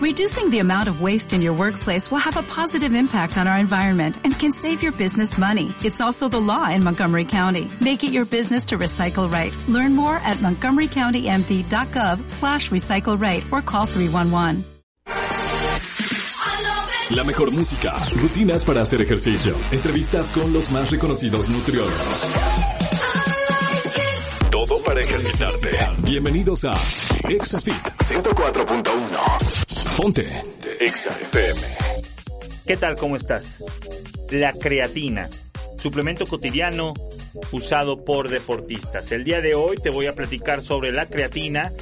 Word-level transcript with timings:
Reducing 0.00 0.48
the 0.48 0.60
amount 0.60 0.88
of 0.88 1.02
waste 1.02 1.34
in 1.34 1.42
your 1.42 1.52
workplace 1.52 2.10
will 2.10 2.24
have 2.24 2.38
a 2.38 2.42
positive 2.42 2.94
impact 2.94 3.36
on 3.36 3.46
our 3.46 3.58
environment 3.58 4.16
and 4.24 4.32
can 4.32 4.50
save 4.50 4.82
your 4.82 4.92
business 4.92 5.36
money. 5.36 5.74
It's 5.84 6.00
also 6.00 6.26
the 6.26 6.40
law 6.40 6.70
in 6.70 6.82
Montgomery 6.82 7.26
County. 7.26 7.70
Make 7.82 8.02
it 8.02 8.10
your 8.10 8.24
business 8.24 8.64
to 8.66 8.78
recycle 8.78 9.30
right. 9.30 9.52
Learn 9.68 9.94
more 9.94 10.16
at 10.16 10.38
montgomerycountymd.gov 10.38 12.30
slash 12.30 12.70
recycle 12.70 13.20
right 13.20 13.44
or 13.52 13.60
call 13.60 13.84
311. 13.84 14.64
La 17.10 17.22
mejor 17.22 17.50
música, 17.50 17.92
rutinas 18.16 18.64
para 18.64 18.80
hacer 18.80 19.02
ejercicio, 19.02 19.54
entrevistas 19.70 20.30
con 20.30 20.50
los 20.50 20.70
más 20.70 20.90
reconocidos 20.90 21.50
nutriólogos. 21.50 22.30
Todo 24.50 24.82
para 24.82 25.02
ejercitarte. 25.02 25.70
Bienvenidos 26.04 26.64
a 26.64 26.72
ExaFit 27.28 27.74
104.1. 28.08 29.69
Ponte 29.96 30.26
ExaFM. 30.80 31.60
¿Qué 32.66 32.76
tal? 32.76 32.96
¿Cómo 32.96 33.16
estás? 33.16 33.62
La 34.30 34.52
creatina, 34.52 35.28
suplemento 35.76 36.26
cotidiano 36.26 36.94
usado 37.52 38.04
por 38.04 38.28
deportistas. 38.28 39.12
El 39.12 39.24
día 39.24 39.40
de 39.40 39.54
hoy 39.54 39.76
te 39.76 39.90
voy 39.90 40.06
a 40.06 40.14
platicar 40.14 40.62
sobre 40.62 40.92
la 40.92 41.06
creatina, 41.06 41.72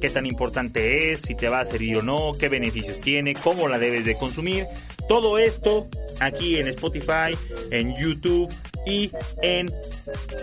qué 0.00 0.08
tan 0.08 0.26
importante 0.26 1.12
es, 1.12 1.22
si 1.22 1.34
te 1.34 1.48
va 1.48 1.60
a 1.60 1.64
servir 1.64 1.98
o 1.98 2.02
no, 2.02 2.32
qué 2.38 2.48
beneficios 2.48 3.00
tiene, 3.00 3.34
cómo 3.34 3.68
la 3.68 3.78
debes 3.78 4.04
de 4.04 4.16
consumir. 4.16 4.66
Todo 5.08 5.38
esto 5.38 5.88
aquí 6.20 6.56
en 6.56 6.68
Spotify, 6.68 7.36
en 7.70 7.94
YouTube 7.96 8.52
y 8.86 9.10
en 9.42 9.70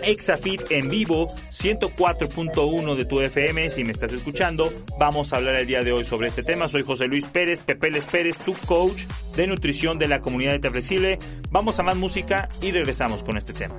Exafit 0.02 0.62
en 0.70 0.88
vivo 0.88 1.28
104.1 1.52 2.94
de 2.96 3.04
tu 3.04 3.20
FM. 3.20 3.70
Si 3.70 3.84
me 3.84 3.92
estás 3.92 4.12
escuchando, 4.12 4.72
vamos 4.98 5.32
a 5.32 5.36
hablar 5.36 5.56
el 5.56 5.66
día 5.66 5.82
de 5.82 5.92
hoy 5.92 6.04
sobre 6.04 6.28
este 6.28 6.42
tema. 6.42 6.68
Soy 6.68 6.82
José 6.82 7.06
Luis 7.06 7.26
Pérez, 7.26 7.60
Pepeles 7.60 8.04
Pérez, 8.06 8.36
tu 8.38 8.54
coach 8.66 9.02
de 9.36 9.46
nutrición 9.46 9.98
de 9.98 10.08
la 10.08 10.20
comunidad 10.20 10.58
de 10.58 10.70
Flexible. 10.70 11.18
Vamos 11.50 11.78
a 11.78 11.82
más 11.82 11.96
música 11.96 12.48
y 12.60 12.70
regresamos 12.70 13.22
con 13.22 13.36
este 13.36 13.52
tema. 13.52 13.74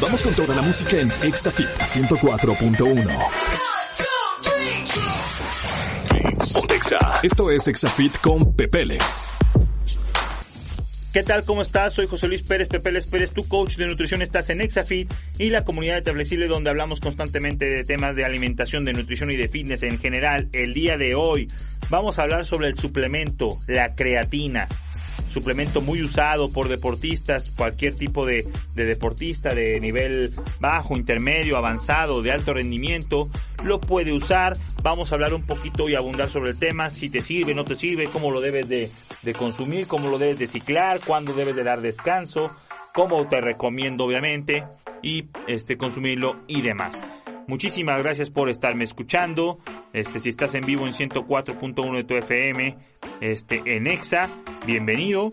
Vamos 0.00 0.22
con 0.22 0.34
toda 0.34 0.54
la 0.54 0.62
música 0.62 1.00
en 1.00 1.10
Exafit 1.22 1.68
104.1. 1.68 3.60
Esto 7.22 7.50
es 7.50 7.68
Exafit 7.68 8.18
con 8.18 8.54
Pepeles. 8.54 9.36
¿Qué 11.12 11.24
tal? 11.24 11.44
¿Cómo 11.44 11.62
estás? 11.62 11.94
Soy 11.94 12.06
José 12.06 12.28
Luis 12.28 12.42
Pérez, 12.42 12.68
Pepeles 12.68 13.04
Pérez, 13.06 13.32
tu 13.32 13.42
coach 13.42 13.74
de 13.74 13.86
nutrición. 13.86 14.22
Estás 14.22 14.48
en 14.50 14.60
Exafit 14.60 15.12
y 15.38 15.50
la 15.50 15.64
comunidad 15.64 16.04
de 16.04 16.46
donde 16.46 16.70
hablamos 16.70 17.00
constantemente 17.00 17.68
de 17.68 17.82
temas 17.82 18.14
de 18.14 18.24
alimentación, 18.24 18.84
de 18.84 18.92
nutrición 18.92 19.28
y 19.32 19.36
de 19.36 19.48
fitness 19.48 19.82
en 19.82 19.98
general. 19.98 20.48
El 20.52 20.72
día 20.72 20.96
de 20.96 21.16
hoy 21.16 21.48
vamos 21.88 22.20
a 22.20 22.22
hablar 22.22 22.44
sobre 22.44 22.68
el 22.68 22.76
suplemento, 22.76 23.58
la 23.66 23.96
creatina 23.96 24.68
suplemento 25.30 25.80
muy 25.80 26.02
usado 26.02 26.52
por 26.52 26.68
deportistas, 26.68 27.50
cualquier 27.56 27.94
tipo 27.94 28.26
de, 28.26 28.46
de, 28.74 28.84
deportista 28.84 29.54
de 29.54 29.80
nivel 29.80 30.32
bajo, 30.58 30.96
intermedio, 30.96 31.56
avanzado, 31.56 32.22
de 32.22 32.32
alto 32.32 32.54
rendimiento, 32.54 33.30
lo 33.64 33.80
puede 33.80 34.12
usar. 34.12 34.56
Vamos 34.82 35.12
a 35.12 35.14
hablar 35.14 35.32
un 35.34 35.42
poquito 35.42 35.88
y 35.88 35.94
abundar 35.94 36.30
sobre 36.30 36.50
el 36.50 36.58
tema, 36.58 36.90
si 36.90 37.10
te 37.10 37.22
sirve, 37.22 37.54
no 37.54 37.64
te 37.64 37.76
sirve, 37.76 38.10
cómo 38.10 38.30
lo 38.30 38.40
debes 38.40 38.68
de, 38.68 38.90
de 39.22 39.32
consumir, 39.32 39.86
cómo 39.86 40.08
lo 40.08 40.18
debes 40.18 40.38
de 40.38 40.46
ciclar, 40.46 41.00
cuándo 41.04 41.32
debes 41.32 41.54
de 41.56 41.64
dar 41.64 41.80
descanso, 41.80 42.50
cómo 42.92 43.26
te 43.28 43.40
recomiendo 43.40 44.04
obviamente 44.04 44.64
y 45.02 45.26
este 45.46 45.76
consumirlo 45.76 46.40
y 46.46 46.62
demás. 46.62 46.98
Muchísimas 47.46 48.00
gracias 48.02 48.30
por 48.30 48.48
estarme 48.48 48.84
escuchando. 48.84 49.58
Este, 49.92 50.20
si 50.20 50.28
estás 50.28 50.54
en 50.54 50.64
vivo 50.64 50.86
en 50.86 50.92
104.1 50.92 51.96
de 51.96 52.04
tu 52.04 52.14
FM, 52.14 52.76
este, 53.20 53.62
en 53.64 53.86
EXA, 53.86 54.28
bienvenido. 54.66 55.30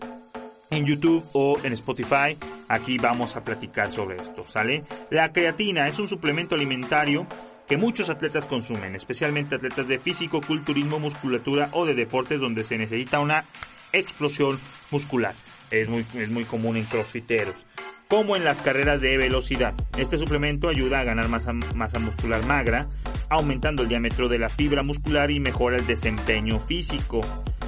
En 0.70 0.84
YouTube 0.84 1.24
o 1.32 1.58
en 1.62 1.72
Spotify, 1.72 2.36
aquí 2.68 2.98
vamos 2.98 3.36
a 3.36 3.42
platicar 3.42 3.90
sobre 3.90 4.16
esto, 4.16 4.46
¿sale? 4.48 4.84
La 5.08 5.32
creatina 5.32 5.88
es 5.88 5.98
un 5.98 6.06
suplemento 6.06 6.54
alimentario 6.54 7.26
que 7.66 7.78
muchos 7.78 8.10
atletas 8.10 8.44
consumen, 8.44 8.94
especialmente 8.94 9.54
atletas 9.54 9.88
de 9.88 9.98
físico, 9.98 10.42
culturismo, 10.42 10.98
musculatura 10.98 11.70
o 11.72 11.86
de 11.86 11.94
deportes 11.94 12.38
donde 12.38 12.64
se 12.64 12.76
necesita 12.76 13.18
una 13.18 13.46
explosión 13.92 14.60
muscular. 14.90 15.34
Es 15.70 15.88
muy, 15.88 16.04
es 16.14 16.28
muy 16.28 16.44
común 16.44 16.76
en 16.76 16.84
crossfiteros 16.84 17.64
como 18.08 18.36
en 18.36 18.44
las 18.44 18.62
carreras 18.62 19.00
de 19.00 19.18
velocidad. 19.18 19.74
Este 19.96 20.16
suplemento 20.16 20.68
ayuda 20.68 21.00
a 21.00 21.04
ganar 21.04 21.28
masa, 21.28 21.52
muscular 21.98 22.44
magra, 22.44 22.88
aumentando 23.28 23.82
el 23.82 23.88
diámetro 23.88 24.28
de 24.28 24.38
la 24.38 24.48
fibra 24.48 24.82
muscular 24.82 25.30
y 25.30 25.40
mejora 25.40 25.76
el 25.76 25.86
desempeño 25.86 26.58
físico, 26.58 27.20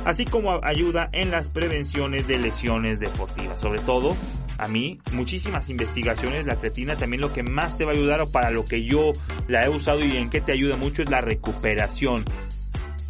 así 0.05 0.25
como 0.25 0.65
ayuda 0.65 1.11
en 1.13 1.31
las 1.31 1.49
prevenciones 1.49 2.27
de 2.27 2.39
lesiones 2.39 3.01
deportivas. 3.01 3.61
Sobre 3.61 3.81
todo, 3.81 4.17
a 4.57 4.67
mí, 4.67 4.99
muchísimas 5.13 5.69
investigaciones, 5.69 6.47
la 6.47 6.57
creatina 6.57 6.97
también 6.97 7.21
lo 7.21 7.33
que 7.33 7.43
más 7.43 7.77
te 7.77 7.85
va 7.85 7.93
a 7.93 7.95
ayudar 7.95 8.23
o 8.23 8.33
para 8.33 8.51
lo 8.51 8.65
que 8.65 8.85
yo 8.85 9.13
la 9.47 9.65
he 9.65 9.69
usado 9.69 10.03
y 10.03 10.17
en 10.17 10.31
qué 10.31 10.41
te 10.41 10.53
ayuda 10.53 10.77
mucho 10.77 11.03
es 11.03 11.11
la 11.11 11.21
recuperación 11.21 12.25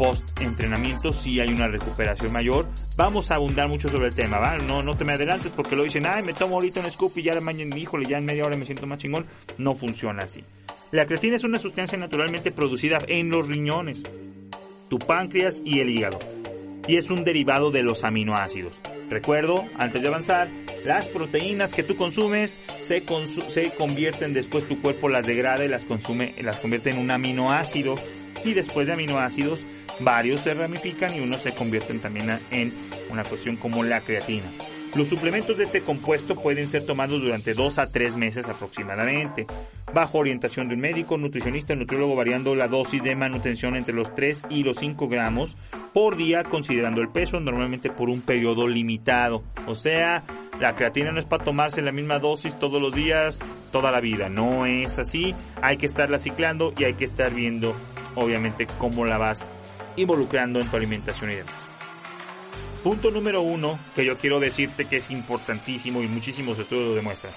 post-entrenamiento 0.00 1.12
si 1.12 1.40
hay 1.40 1.50
una 1.50 1.68
recuperación 1.68 2.32
mayor. 2.32 2.66
Vamos 2.96 3.30
a 3.30 3.34
abundar 3.34 3.68
mucho 3.68 3.90
sobre 3.90 4.06
el 4.06 4.14
tema, 4.14 4.38
¿va? 4.38 4.56
No, 4.56 4.82
no 4.82 4.94
te 4.94 5.04
me 5.04 5.12
adelantes 5.12 5.52
porque 5.54 5.76
lo 5.76 5.82
dicen, 5.82 6.06
ay, 6.06 6.22
me 6.22 6.32
tomo 6.32 6.54
ahorita 6.54 6.80
un 6.80 6.90
scoop 6.90 7.18
y 7.18 7.22
ya 7.22 7.38
mañana, 7.38 7.76
híjole, 7.76 8.08
ya 8.08 8.16
en 8.16 8.24
media 8.24 8.46
hora 8.46 8.56
me 8.56 8.64
siento 8.64 8.86
más 8.86 8.98
chingón. 8.98 9.26
No 9.58 9.74
funciona 9.74 10.22
así. 10.22 10.42
La 10.90 11.04
creatina 11.04 11.36
es 11.36 11.44
una 11.44 11.58
sustancia 11.58 11.98
naturalmente 11.98 12.50
producida 12.50 12.98
en 13.08 13.28
los 13.28 13.46
riñones, 13.46 14.02
tu 14.88 14.98
páncreas 14.98 15.60
y 15.66 15.80
el 15.80 15.90
hígado. 15.90 16.18
Y 16.88 16.96
es 16.96 17.10
un 17.10 17.22
derivado 17.22 17.70
de 17.70 17.82
los 17.82 18.02
aminoácidos. 18.02 18.80
Recuerdo, 19.10 19.66
antes 19.76 20.00
de 20.00 20.08
avanzar, 20.08 20.48
las 20.82 21.10
proteínas 21.10 21.74
que 21.74 21.82
tú 21.82 21.96
consumes 21.96 22.58
se, 22.80 23.02
se 23.50 23.70
convierten 23.72 24.32
después 24.32 24.66
tu 24.66 24.80
cuerpo 24.80 25.10
las 25.10 25.26
degrada 25.26 25.62
y 25.62 25.68
las 25.68 25.84
consume, 25.84 26.32
las 26.40 26.56
convierte 26.56 26.88
en 26.88 26.98
un 26.98 27.10
aminoácido 27.10 27.96
y 28.46 28.54
después 28.54 28.86
de 28.86 28.94
aminoácidos 28.94 29.62
varios 30.00 30.40
se 30.40 30.54
ramifican 30.54 31.14
y 31.14 31.20
unos 31.20 31.42
se 31.42 31.52
convierten 31.52 32.00
también 32.00 32.40
en 32.50 32.74
una 33.10 33.24
cuestión 33.24 33.56
como 33.56 33.82
la 33.84 34.00
creatina. 34.00 34.46
Los 34.94 35.08
suplementos 35.08 35.56
de 35.56 35.64
este 35.64 35.82
compuesto 35.82 36.34
pueden 36.34 36.68
ser 36.68 36.84
tomados 36.84 37.22
durante 37.22 37.54
2 37.54 37.78
a 37.78 37.92
3 37.92 38.16
meses 38.16 38.48
aproximadamente, 38.48 39.46
bajo 39.94 40.18
orientación 40.18 40.68
de 40.68 40.74
un 40.74 40.80
médico, 40.80 41.16
nutricionista, 41.16 41.76
nutriólogo, 41.76 42.16
variando 42.16 42.56
la 42.56 42.66
dosis 42.66 43.00
de 43.00 43.14
manutención 43.14 43.76
entre 43.76 43.94
los 43.94 44.12
3 44.16 44.46
y 44.50 44.64
los 44.64 44.78
5 44.78 45.06
gramos 45.06 45.56
por 45.92 46.16
día, 46.16 46.42
considerando 46.42 47.00
el 47.02 47.08
peso, 47.08 47.38
normalmente 47.38 47.88
por 47.88 48.10
un 48.10 48.20
periodo 48.20 48.66
limitado. 48.66 49.44
O 49.68 49.76
sea, 49.76 50.24
la 50.58 50.74
creatina 50.74 51.12
no 51.12 51.20
es 51.20 51.24
para 51.24 51.44
tomarse 51.44 51.82
la 51.82 51.92
misma 51.92 52.18
dosis 52.18 52.58
todos 52.58 52.82
los 52.82 52.92
días, 52.92 53.38
toda 53.70 53.92
la 53.92 54.00
vida. 54.00 54.28
No 54.28 54.66
es 54.66 54.98
así. 54.98 55.36
Hay 55.62 55.76
que 55.76 55.86
estarla 55.86 56.18
ciclando 56.18 56.74
y 56.76 56.82
hay 56.82 56.94
que 56.94 57.04
estar 57.04 57.32
viendo, 57.32 57.76
obviamente, 58.16 58.66
cómo 58.78 59.04
la 59.04 59.18
vas 59.18 59.44
involucrando 59.96 60.60
en 60.60 60.68
tu 60.68 60.76
alimentación 60.76 61.30
y 61.30 61.36
demás. 61.36 61.54
Punto 62.82 63.10
número 63.10 63.42
uno 63.42 63.78
que 63.94 64.04
yo 64.04 64.16
quiero 64.16 64.40
decirte 64.40 64.86
que 64.86 64.98
es 64.98 65.10
importantísimo 65.10 66.02
y 66.02 66.08
muchísimos 66.08 66.58
estudios 66.58 66.88
lo 66.88 66.94
demuestran. 66.94 67.32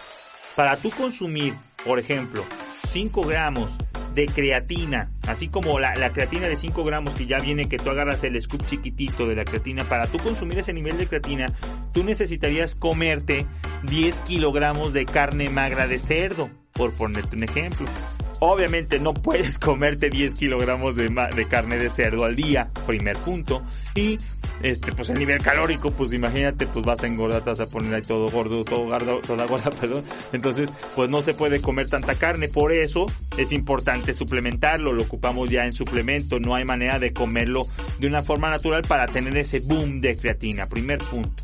Para 0.55 0.77
tú 0.77 0.89
consumir, 0.91 1.55
por 1.83 1.99
ejemplo, 1.99 2.45
5 2.87 3.21
gramos 3.23 3.73
de 4.13 4.25
creatina, 4.27 5.11
así 5.27 5.47
como 5.49 5.79
la, 5.79 5.95
la, 5.95 6.13
creatina 6.13 6.47
de 6.47 6.55
5 6.55 6.83
gramos 6.83 7.15
que 7.15 7.25
ya 7.25 7.39
viene 7.39 7.67
que 7.67 7.77
tú 7.77 7.89
agarras 7.89 8.23
el 8.23 8.39
scoop 8.41 8.65
chiquitito 8.67 9.27
de 9.27 9.35
la 9.35 9.43
creatina, 9.43 9.89
para 9.89 10.07
tú 10.07 10.17
consumir 10.19 10.59
ese 10.59 10.71
nivel 10.73 10.97
de 10.97 11.07
creatina, 11.07 11.47
tú 11.91 12.03
necesitarías 12.03 12.75
comerte 12.75 13.45
10 13.83 14.15
kilogramos 14.19 14.93
de 14.93 15.05
carne 15.05 15.49
magra 15.49 15.87
de 15.87 15.99
cerdo, 15.99 16.49
por 16.73 16.93
ponerte 16.93 17.35
un 17.35 17.43
ejemplo. 17.43 17.87
Obviamente 18.45 18.99
no 18.99 19.13
puedes 19.13 19.57
comerte 19.57 20.09
10 20.09 20.33
kilogramos 20.33 20.97
de, 20.97 21.07
de, 21.33 21.47
carne 21.47 21.77
de 21.77 21.89
cerdo 21.89 22.25
al 22.25 22.35
día, 22.35 22.69
primer 22.85 23.17
punto. 23.21 23.63
Y 23.95 24.17
este, 24.61 24.91
pues 24.91 25.09
el 25.11 25.17
nivel 25.17 25.41
calórico, 25.41 25.91
pues 25.91 26.11
imagínate, 26.11 26.67
pues 26.67 26.85
vas 26.85 27.01
a 27.01 27.07
engordar, 27.07 27.41
te 27.41 27.51
vas 27.51 27.61
a 27.61 27.69
poner 27.69 27.95
ahí 27.95 28.01
todo 28.01 28.27
gordo, 28.27 28.65
todo 28.65 28.83
gordo, 28.89 29.21
toda 29.21 29.45
gorda, 29.45 29.69
perdón. 29.79 30.03
Entonces, 30.33 30.69
pues 30.93 31.09
no 31.09 31.21
se 31.21 31.33
puede 31.33 31.61
comer 31.61 31.89
tanta 31.89 32.15
carne. 32.15 32.49
Por 32.49 32.73
eso 32.73 33.05
es 33.37 33.53
importante 33.53 34.13
suplementarlo. 34.13 34.91
Lo 34.91 35.03
ocupamos 35.03 35.49
ya 35.49 35.63
en 35.63 35.71
suplemento. 35.71 36.37
No 36.37 36.53
hay 36.53 36.65
manera 36.65 36.99
de 36.99 37.13
comerlo 37.13 37.61
de 37.97 38.07
una 38.07 38.23
forma 38.23 38.49
natural 38.49 38.81
para 38.81 39.05
tener 39.05 39.37
ese 39.37 39.61
boom 39.61 40.01
de 40.01 40.17
creatina. 40.17 40.65
Primer 40.65 40.97
punto. 40.97 41.41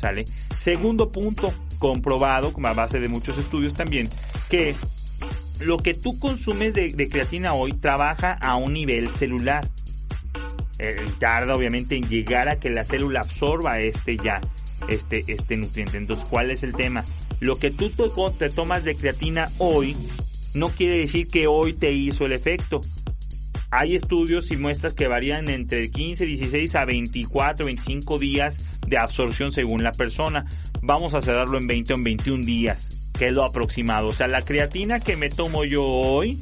¿Sale? 0.00 0.24
Segundo 0.56 1.08
punto, 1.12 1.54
comprobado, 1.78 2.52
a 2.64 2.72
base 2.72 2.98
de 2.98 3.08
muchos 3.08 3.38
estudios 3.38 3.74
también, 3.74 4.08
que 4.50 4.74
lo 5.60 5.78
que 5.78 5.94
tú 5.94 6.18
consumes 6.18 6.74
de, 6.74 7.08
creatina 7.08 7.54
hoy 7.54 7.72
trabaja 7.72 8.32
a 8.32 8.56
un 8.56 8.72
nivel 8.72 9.14
celular. 9.14 9.68
Eh, 10.78 11.04
tarda 11.18 11.54
obviamente 11.54 11.96
en 11.96 12.06
llegar 12.06 12.48
a 12.48 12.60
que 12.60 12.68
la 12.68 12.84
célula 12.84 13.20
absorba 13.20 13.80
este 13.80 14.16
ya, 14.16 14.40
este, 14.88 15.24
este 15.26 15.56
nutriente. 15.56 15.96
Entonces, 15.96 16.28
¿cuál 16.28 16.50
es 16.50 16.62
el 16.62 16.74
tema? 16.74 17.04
Lo 17.40 17.56
que 17.56 17.70
tú 17.70 17.90
te 18.38 18.48
tomas 18.50 18.84
de 18.84 18.96
creatina 18.96 19.46
hoy 19.58 19.96
no 20.54 20.68
quiere 20.68 20.98
decir 20.98 21.28
que 21.28 21.46
hoy 21.46 21.74
te 21.74 21.92
hizo 21.92 22.24
el 22.24 22.32
efecto. 22.32 22.80
hay 23.70 23.94
estudios 23.94 24.50
y 24.52 24.56
muestras 24.56 24.94
que 24.94 25.08
varían 25.08 25.50
entre 25.50 25.90
15, 25.90 26.24
16 26.24 26.74
a 26.76 26.84
24, 26.84 27.66
25 27.66 28.18
días 28.18 28.80
de 28.86 28.96
absorción 28.96 29.52
según 29.52 29.82
la 29.82 29.92
persona. 29.92 30.46
Vamos 30.82 31.14
a 31.14 31.20
cerrarlo 31.20 31.58
en 31.58 31.66
20 31.66 31.92
o 31.92 31.96
en 31.96 32.04
21 32.04 32.46
días, 32.46 33.05
que 33.16 33.28
es 33.28 33.32
lo 33.32 33.44
aproximado. 33.44 34.08
O 34.08 34.14
sea, 34.14 34.28
la 34.28 34.42
creatina 34.42 35.00
que 35.00 35.16
me 35.16 35.28
tomo 35.28 35.64
yo 35.64 35.84
hoy 35.84 36.38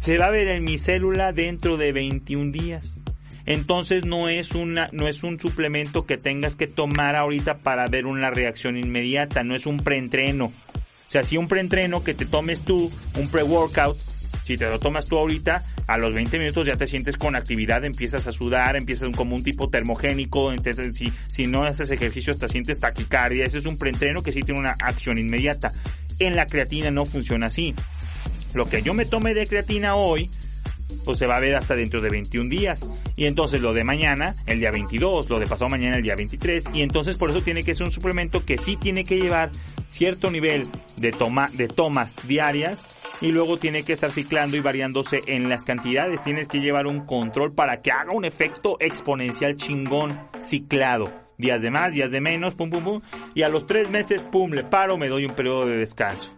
se 0.00 0.18
va 0.18 0.26
a 0.26 0.30
ver 0.30 0.48
en 0.48 0.64
mi 0.64 0.78
célula 0.78 1.32
dentro 1.32 1.76
de 1.76 1.92
21 1.92 2.52
días. 2.52 2.98
Entonces 3.46 4.04
no 4.04 4.28
es 4.28 4.52
una, 4.52 4.90
no 4.92 5.08
es 5.08 5.22
un 5.22 5.40
suplemento 5.40 6.04
que 6.04 6.18
tengas 6.18 6.54
que 6.54 6.66
tomar 6.66 7.16
ahorita 7.16 7.58
para 7.58 7.86
ver 7.86 8.06
una 8.06 8.30
reacción 8.30 8.76
inmediata, 8.76 9.42
no 9.42 9.56
es 9.56 9.66
un 9.66 9.78
preentreno. 9.78 10.46
O 10.46 11.10
sea, 11.10 11.22
si 11.22 11.38
un 11.38 11.48
preentreno 11.48 12.04
que 12.04 12.12
te 12.12 12.26
tomes 12.26 12.60
tú, 12.60 12.92
un 13.18 13.28
pre-workout, 13.28 13.96
si 14.48 14.56
te 14.56 14.66
lo 14.66 14.80
tomas 14.80 15.04
tú 15.04 15.18
ahorita, 15.18 15.62
a 15.86 15.98
los 15.98 16.14
20 16.14 16.38
minutos 16.38 16.66
ya 16.66 16.74
te 16.74 16.86
sientes 16.86 17.18
con 17.18 17.36
actividad, 17.36 17.84
empiezas 17.84 18.26
a 18.26 18.32
sudar, 18.32 18.76
empiezas 18.76 19.10
como 19.14 19.36
un 19.36 19.42
tipo 19.42 19.68
termogénico, 19.68 20.52
entonces 20.52 20.94
si, 20.94 21.12
si 21.26 21.46
no 21.46 21.64
haces 21.64 21.90
ejercicio 21.90 22.34
te 22.34 22.48
sientes 22.48 22.80
taquicardia, 22.80 23.44
ese 23.44 23.58
es 23.58 23.66
un 23.66 23.76
preentreno 23.76 24.22
que 24.22 24.32
sí 24.32 24.40
tiene 24.40 24.58
una 24.58 24.70
acción 24.70 25.18
inmediata. 25.18 25.74
En 26.18 26.34
la 26.34 26.46
creatina 26.46 26.90
no 26.90 27.04
funciona 27.04 27.48
así. 27.48 27.74
Lo 28.54 28.70
que 28.70 28.80
yo 28.80 28.94
me 28.94 29.04
tome 29.04 29.34
de 29.34 29.46
creatina 29.46 29.96
hoy, 29.96 30.30
pues 31.04 31.18
se 31.18 31.26
va 31.26 31.36
a 31.36 31.40
ver 31.40 31.56
hasta 31.56 31.74
dentro 31.74 32.00
de 32.00 32.10
21 32.10 32.48
días. 32.48 32.86
Y 33.16 33.26
entonces 33.26 33.60
lo 33.60 33.72
de 33.72 33.84
mañana, 33.84 34.34
el 34.46 34.60
día 34.60 34.70
22, 34.70 35.28
lo 35.28 35.38
de 35.38 35.46
pasado 35.46 35.68
mañana, 35.68 35.96
el 35.96 36.02
día 36.02 36.14
23. 36.14 36.64
Y 36.74 36.82
entonces 36.82 37.16
por 37.16 37.30
eso 37.30 37.40
tiene 37.40 37.62
que 37.62 37.74
ser 37.74 37.86
un 37.86 37.90
suplemento 37.90 38.44
que 38.44 38.58
sí 38.58 38.76
tiene 38.76 39.04
que 39.04 39.16
llevar 39.16 39.50
cierto 39.88 40.30
nivel 40.30 40.68
de, 40.96 41.12
toma, 41.12 41.48
de 41.52 41.68
tomas 41.68 42.14
diarias 42.26 42.86
y 43.20 43.32
luego 43.32 43.56
tiene 43.56 43.82
que 43.82 43.94
estar 43.94 44.10
ciclando 44.10 44.56
y 44.56 44.60
variándose 44.60 45.22
en 45.26 45.48
las 45.48 45.64
cantidades. 45.64 46.22
Tienes 46.22 46.48
que 46.48 46.58
llevar 46.58 46.86
un 46.86 47.06
control 47.06 47.52
para 47.52 47.80
que 47.80 47.90
haga 47.90 48.12
un 48.12 48.24
efecto 48.24 48.76
exponencial 48.80 49.56
chingón 49.56 50.20
ciclado. 50.40 51.12
Días 51.36 51.62
de 51.62 51.70
más, 51.70 51.92
días 51.92 52.10
de 52.10 52.20
menos, 52.20 52.54
pum, 52.54 52.70
pum, 52.70 52.82
pum. 52.82 53.00
Y 53.34 53.42
a 53.42 53.48
los 53.48 53.66
tres 53.66 53.88
meses, 53.88 54.22
pum, 54.22 54.52
le 54.52 54.64
paro, 54.64 54.96
me 54.96 55.08
doy 55.08 55.24
un 55.24 55.34
periodo 55.34 55.66
de 55.66 55.76
descanso 55.76 56.37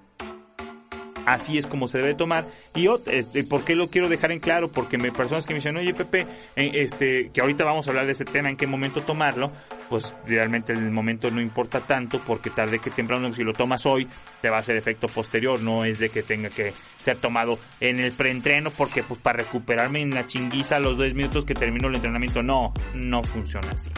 así 1.27 1.59
es 1.59 1.67
como 1.67 1.89
se 1.89 1.99
debe 1.99 2.15
tomar. 2.15 2.47
Y 2.75 2.89
este, 3.07 3.45
¿por 3.45 3.65
qué 3.65 3.75
lo 3.75 3.89
quiero 3.89 4.09
dejar 4.09 4.33
en 4.33 4.41
claro? 4.41 4.71
Porque 4.71 4.99
me 4.99 5.13
personas 5.13 5.47
que 5.47 5.55
me 5.55 5.59
dicen, 5.59 5.77
oye 5.77 5.95
Pepe, 5.95 6.27
eh, 6.57 6.71
este, 6.75 7.31
que 7.33 7.41
ahorita 7.41 7.65
vamos 7.65 7.87
a 7.87 7.91
hablar 7.91 8.07
de 8.07 8.13
ese 8.13 8.25
tema, 8.25 8.49
en 8.49 8.57
qué 8.57 8.67
momento 8.67 9.03
tomarlo, 9.03 9.53
pues 9.89 10.15
realmente 10.27 10.73
el 10.73 10.91
momento 10.91 11.31
no 11.31 11.41
importa 11.41 11.81
tanto 11.81 12.21
porque 12.21 12.51
tarde 12.51 12.79
que 12.79 12.91
temprano 12.91 13.33
si 13.33 13.43
lo 13.43 13.53
tomas 13.53 13.85
hoy 13.87 14.09
te 14.41 14.49
va 14.49 14.57
a 14.57 14.61
hacer 14.61 14.77
efecto 14.77 15.09
posterior, 15.09 15.61
no 15.61 15.85
es 15.85 15.99
de 15.99 16.11
que 16.11 16.23
tenga 16.23 16.49
que 16.49 16.73
ser 16.99 17.17
tomado 17.17 17.59
en 17.81 18.01
el 18.01 18.13
preentreno 18.13 18.71
porque 18.71 19.03
pues 19.03 19.21
para 19.21 19.39
recuperarme 19.39 20.03
en 20.03 20.11
la 20.11 20.27
chinguiza 20.27 20.79
los 20.79 20.97
dos 20.97 21.13
minutos 21.15 21.45
que 21.45 21.55
termino 21.55 21.89
el 21.89 21.97
entrenamiento, 21.97 22.43
no, 22.43 22.73
no 22.95 23.23
funciona 23.23 23.71
así. 23.71 23.91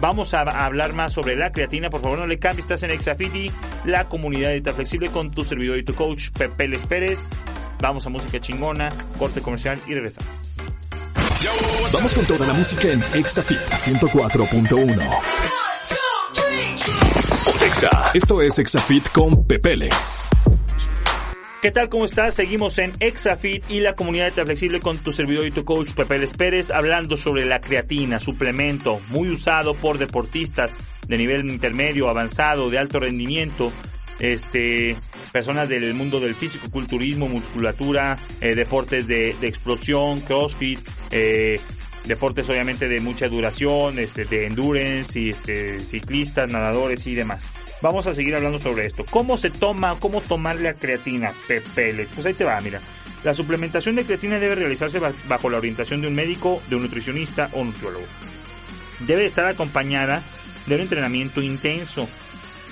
Vamos 0.00 0.34
a, 0.34 0.40
hablar 0.40 0.92
más 0.92 1.12
sobre 1.12 1.36
la 1.36 1.52
creatina. 1.52 1.90
Por 1.90 2.00
favor, 2.00 2.18
no 2.18 2.26
le 2.26 2.38
cambies. 2.38 2.64
Estás 2.64 2.82
en 2.82 2.90
Exafiti, 2.90 3.50
la 3.84 4.08
comunidad 4.08 4.50
de 4.50 4.72
Flexible 4.72 5.10
con 5.10 5.30
tu 5.30 5.44
servidor 5.44 5.78
y 5.78 5.84
tu 5.84 5.94
coach, 5.94 6.30
Pepe 6.30 6.68
Les 6.68 6.86
Pérez. 6.86 7.28
Vamos 7.80 8.06
a 8.06 8.08
música 8.08 8.40
chingona, 8.40 8.92
corte 9.18 9.40
comercial 9.40 9.82
y 9.86 9.94
regresamos. 9.94 10.30
Vamos 11.92 12.14
con 12.14 12.24
toda 12.24 12.46
la 12.46 12.54
música 12.54 12.88
en 12.88 13.02
Exafit 13.14 13.58
104.1. 13.58 15.44
Exa. 17.66 18.10
Esto 18.14 18.42
es 18.42 18.58
Exafit 18.58 19.08
con 19.10 19.46
Pepeles. 19.46 20.28
¿Qué 21.64 21.70
tal? 21.70 21.88
¿Cómo 21.88 22.04
estás? 22.04 22.34
Seguimos 22.34 22.76
en 22.76 22.92
Exafit 23.00 23.70
y 23.70 23.80
la 23.80 23.94
comunidad 23.94 24.30
de 24.30 24.44
Flexible 24.44 24.80
con 24.80 24.98
tu 24.98 25.14
servidor 25.14 25.46
y 25.46 25.50
tu 25.50 25.64
coach 25.64 25.94
Pepe 25.94 26.18
Les 26.18 26.34
Pérez 26.34 26.70
hablando 26.70 27.16
sobre 27.16 27.46
la 27.46 27.62
creatina, 27.62 28.20
suplemento 28.20 29.00
muy 29.08 29.30
usado 29.30 29.72
por 29.72 29.96
deportistas 29.96 30.72
de 31.08 31.16
nivel 31.16 31.48
intermedio, 31.48 32.10
avanzado, 32.10 32.68
de 32.68 32.78
alto 32.78 33.00
rendimiento, 33.00 33.72
este, 34.18 34.94
personas 35.32 35.70
del 35.70 35.94
mundo 35.94 36.20
del 36.20 36.34
físico, 36.34 36.68
culturismo, 36.70 37.28
musculatura, 37.28 38.18
eh, 38.42 38.54
deportes 38.54 39.06
de, 39.06 39.30
explosión, 39.30 40.20
crossfit, 40.20 40.86
eh, 41.12 41.58
deportes 42.04 42.46
obviamente 42.50 42.88
de 42.88 43.00
mucha 43.00 43.26
duración, 43.26 43.98
este, 43.98 44.26
de 44.26 44.48
endurance, 44.48 45.18
y, 45.18 45.30
este, 45.30 45.80
ciclistas, 45.86 46.52
nadadores 46.52 47.06
y 47.06 47.14
demás. 47.14 47.42
Vamos 47.84 48.06
a 48.06 48.14
seguir 48.14 48.34
hablando 48.34 48.58
sobre 48.58 48.86
esto. 48.86 49.04
¿Cómo 49.10 49.36
se 49.36 49.50
toma, 49.50 49.94
cómo 50.00 50.22
tomar 50.22 50.56
la 50.56 50.72
creatina, 50.72 51.34
Pepe? 51.46 52.08
Pues 52.14 52.24
ahí 52.24 52.32
te 52.32 52.42
va, 52.42 52.58
mira. 52.62 52.80
La 53.24 53.34
suplementación 53.34 53.94
de 53.94 54.06
creatina 54.06 54.38
debe 54.38 54.54
realizarse 54.54 54.98
bajo 55.28 55.50
la 55.50 55.58
orientación 55.58 56.00
de 56.00 56.08
un 56.08 56.14
médico, 56.14 56.62
de 56.70 56.76
un 56.76 56.82
nutricionista 56.84 57.50
o 57.52 57.62
nutriólogo. 57.62 58.06
Debe 59.00 59.26
estar 59.26 59.44
acompañada 59.44 60.22
de 60.64 60.76
un 60.76 60.80
entrenamiento 60.80 61.42
intenso 61.42 62.08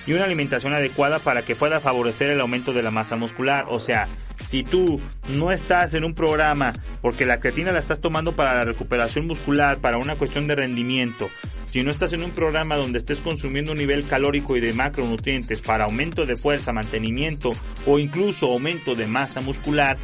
y 0.07 0.15
una 0.15 0.25
alimentación 0.25 0.73
adecuada 0.73 1.19
para 1.19 1.43
que 1.43 1.57
pueda 1.57 1.79
favorecer 1.79 2.31
el 2.31 2.41
aumento 2.41 2.73
de 2.73 2.83
la 2.83 2.91
masa 2.91 3.17
muscular. 3.17 3.67
O 3.69 3.81
sea, 3.81 4.09
si 4.53 4.63
tú 4.65 5.01
no 5.31 5.51
estás 5.51 5.95
en 5.95 6.05
un 6.05 6.13
programa 6.13 6.75
porque 7.01 7.25
la 7.25 7.41
creatina 7.41 7.73
la 7.73 7.79
estás 7.79 8.03
tomando 8.03 8.33
para 8.33 8.53
la 8.57 8.65
recuperación 8.67 9.27
muscular, 9.27 9.79
para 9.79 9.97
una 9.97 10.17
cuestión 10.17 10.47
de 10.47 10.55
rendimiento, 10.55 11.31
si 11.71 11.83
no 11.83 11.91
estás 11.91 12.13
en 12.13 12.23
un 12.23 12.33
programa 12.33 12.77
donde 12.77 12.99
estés 12.99 13.21
consumiendo 13.21 13.73
un 13.73 13.79
nivel 13.79 14.07
calórico 14.07 14.55
y 14.55 14.61
de 14.61 14.75
macronutrientes 14.75 15.61
para 15.61 15.85
aumento 15.85 16.27
de 16.27 16.37
fuerza, 16.37 16.71
mantenimiento 16.71 17.53
o 17.87 17.99
incluso 17.99 18.53
aumento 18.53 18.95
de 18.95 19.07
masa 19.07 19.41
muscular, 19.41 19.97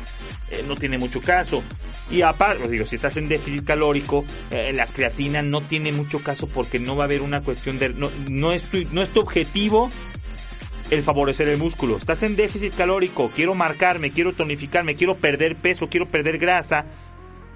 eh, 0.51 0.65
no 0.67 0.77
tiene 0.77 0.97
mucho 0.97 1.21
caso. 1.21 1.63
Y 2.11 2.23
aparte, 2.23 2.69
digo, 2.69 2.87
si 2.87 2.97
estás 2.97 3.19
en 3.19 3.29
déficit 3.29 3.67
calórico, 3.67 4.25
eh, 4.51 4.73
la 4.73 4.87
creatina 4.87 5.43
no 5.43 5.61
tiene 5.61 5.93
mucho 5.93 6.21
caso 6.21 6.47
porque 6.47 6.79
no 6.79 6.97
va 6.97 7.05
a 7.05 7.07
haber 7.07 7.21
una 7.21 7.43
cuestión 7.43 7.79
de... 7.79 7.91
No, 7.91 8.53
es, 8.53 8.65
no 8.93 9.03
es 9.03 9.11
tu 9.11 9.21
objetivo 9.21 9.91
el 10.91 11.03
favorecer 11.03 11.49
el 11.49 11.59
músculo. 11.59 11.97
Estás 11.97 12.23
en 12.23 12.37
déficit 12.37 12.75
calórico, 12.75 13.31
quiero 13.35 13.55
marcarme, 13.55 14.11
quiero 14.11 14.33
tonificarme, 14.33 14.97
quiero 14.97 15.17
perder 15.17 15.57
peso, 15.57 15.89
quiero 15.89 16.07
perder 16.07 16.39
grasa. 16.39 16.87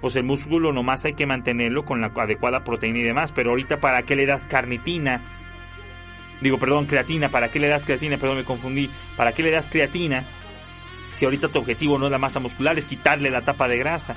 Pues 0.01 0.15
el 0.15 0.23
músculo 0.23 0.73
nomás 0.73 1.05
hay 1.05 1.13
que 1.13 1.25
mantenerlo 1.25 1.85
con 1.85 2.01
la 2.01 2.07
adecuada 2.07 2.63
proteína 2.63 2.99
y 2.99 3.03
demás. 3.03 3.31
Pero 3.31 3.51
ahorita, 3.51 3.79
¿para 3.79 4.03
qué 4.03 4.15
le 4.15 4.25
das 4.25 4.45
carnitina? 4.47 5.21
Digo, 6.41 6.59
perdón, 6.59 6.85
creatina. 6.85 7.29
¿Para 7.29 7.49
qué 7.49 7.59
le 7.59 7.69
das 7.69 7.85
creatina? 7.85 8.17
Perdón, 8.17 8.37
me 8.37 8.43
confundí. 8.43 8.89
¿Para 9.15 9.31
qué 9.31 9.43
le 9.43 9.51
das 9.51 9.67
creatina? 9.69 10.23
Si 11.13 11.23
ahorita 11.25 11.47
tu 11.47 11.59
objetivo 11.59 11.97
no 11.97 12.07
es 12.07 12.11
la 12.11 12.17
masa 12.17 12.39
muscular, 12.39 12.77
es 12.77 12.85
quitarle 12.85 13.29
la 13.29 13.41
tapa 13.41 13.67
de 13.67 13.77
grasa 13.77 14.13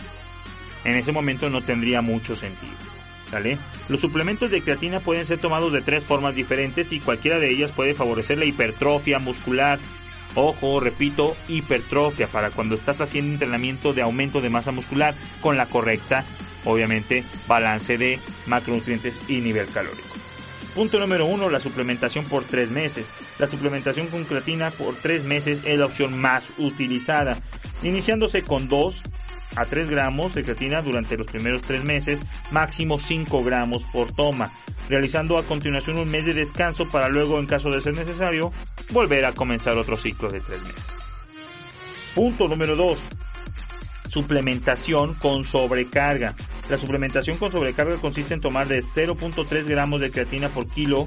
en 0.86 0.96
ese 0.96 1.10
momento 1.10 1.50
no 1.50 1.62
tendría 1.62 2.00
mucho 2.00 2.36
sentido. 2.36 2.85
Los 3.88 4.00
suplementos 4.00 4.50
de 4.50 4.62
creatina 4.62 5.00
pueden 5.00 5.26
ser 5.26 5.38
tomados 5.38 5.72
de 5.72 5.82
tres 5.82 6.04
formas 6.04 6.34
diferentes 6.34 6.92
y 6.92 7.00
cualquiera 7.00 7.38
de 7.38 7.50
ellas 7.50 7.72
puede 7.72 7.94
favorecer 7.94 8.38
la 8.38 8.44
hipertrofia 8.44 9.18
muscular. 9.18 9.78
Ojo, 10.34 10.80
repito, 10.80 11.36
hipertrofia 11.48 12.26
para 12.28 12.50
cuando 12.50 12.74
estás 12.74 13.00
haciendo 13.00 13.32
entrenamiento 13.32 13.92
de 13.92 14.02
aumento 14.02 14.40
de 14.40 14.50
masa 14.50 14.70
muscular 14.70 15.14
con 15.40 15.56
la 15.56 15.66
correcta, 15.66 16.24
obviamente, 16.64 17.24
balance 17.48 17.96
de 17.98 18.18
macronutrientes 18.46 19.14
y 19.28 19.40
nivel 19.40 19.66
calórico. 19.66 20.08
Punto 20.74 21.00
número 21.00 21.24
uno, 21.24 21.48
la 21.48 21.58
suplementación 21.58 22.26
por 22.26 22.44
tres 22.44 22.70
meses. 22.70 23.06
La 23.38 23.46
suplementación 23.46 24.08
con 24.08 24.24
creatina 24.24 24.70
por 24.70 24.94
tres 24.94 25.24
meses 25.24 25.60
es 25.64 25.78
la 25.78 25.86
opción 25.86 26.18
más 26.18 26.44
utilizada, 26.58 27.38
iniciándose 27.82 28.42
con 28.42 28.68
dos 28.68 29.00
a 29.56 29.64
3 29.64 29.88
gramos 29.88 30.34
de 30.34 30.44
creatina 30.44 30.82
durante 30.82 31.16
los 31.16 31.26
primeros 31.26 31.62
3 31.62 31.84
meses, 31.84 32.20
máximo 32.50 32.98
5 32.98 33.42
gramos 33.42 33.84
por 33.84 34.12
toma, 34.12 34.52
realizando 34.88 35.38
a 35.38 35.42
continuación 35.42 35.98
un 35.98 36.10
mes 36.10 36.26
de 36.26 36.34
descanso 36.34 36.88
para 36.88 37.08
luego, 37.08 37.38
en 37.38 37.46
caso 37.46 37.70
de 37.70 37.80
ser 37.80 37.94
necesario, 37.94 38.52
volver 38.90 39.24
a 39.24 39.32
comenzar 39.32 39.76
otro 39.76 39.96
ciclo 39.96 40.30
de 40.30 40.40
3 40.40 40.62
meses. 40.62 40.84
Punto 42.14 42.48
número 42.48 42.76
2. 42.76 42.98
Suplementación 44.08 45.14
con 45.14 45.44
sobrecarga. 45.44 46.34
La 46.68 46.78
suplementación 46.78 47.36
con 47.38 47.50
sobrecarga 47.50 47.96
consiste 47.96 48.34
en 48.34 48.40
tomar 48.40 48.68
de 48.68 48.82
0.3 48.82 49.64
gramos 49.66 50.00
de 50.00 50.10
creatina 50.10 50.48
por 50.48 50.68
kilo, 50.68 51.06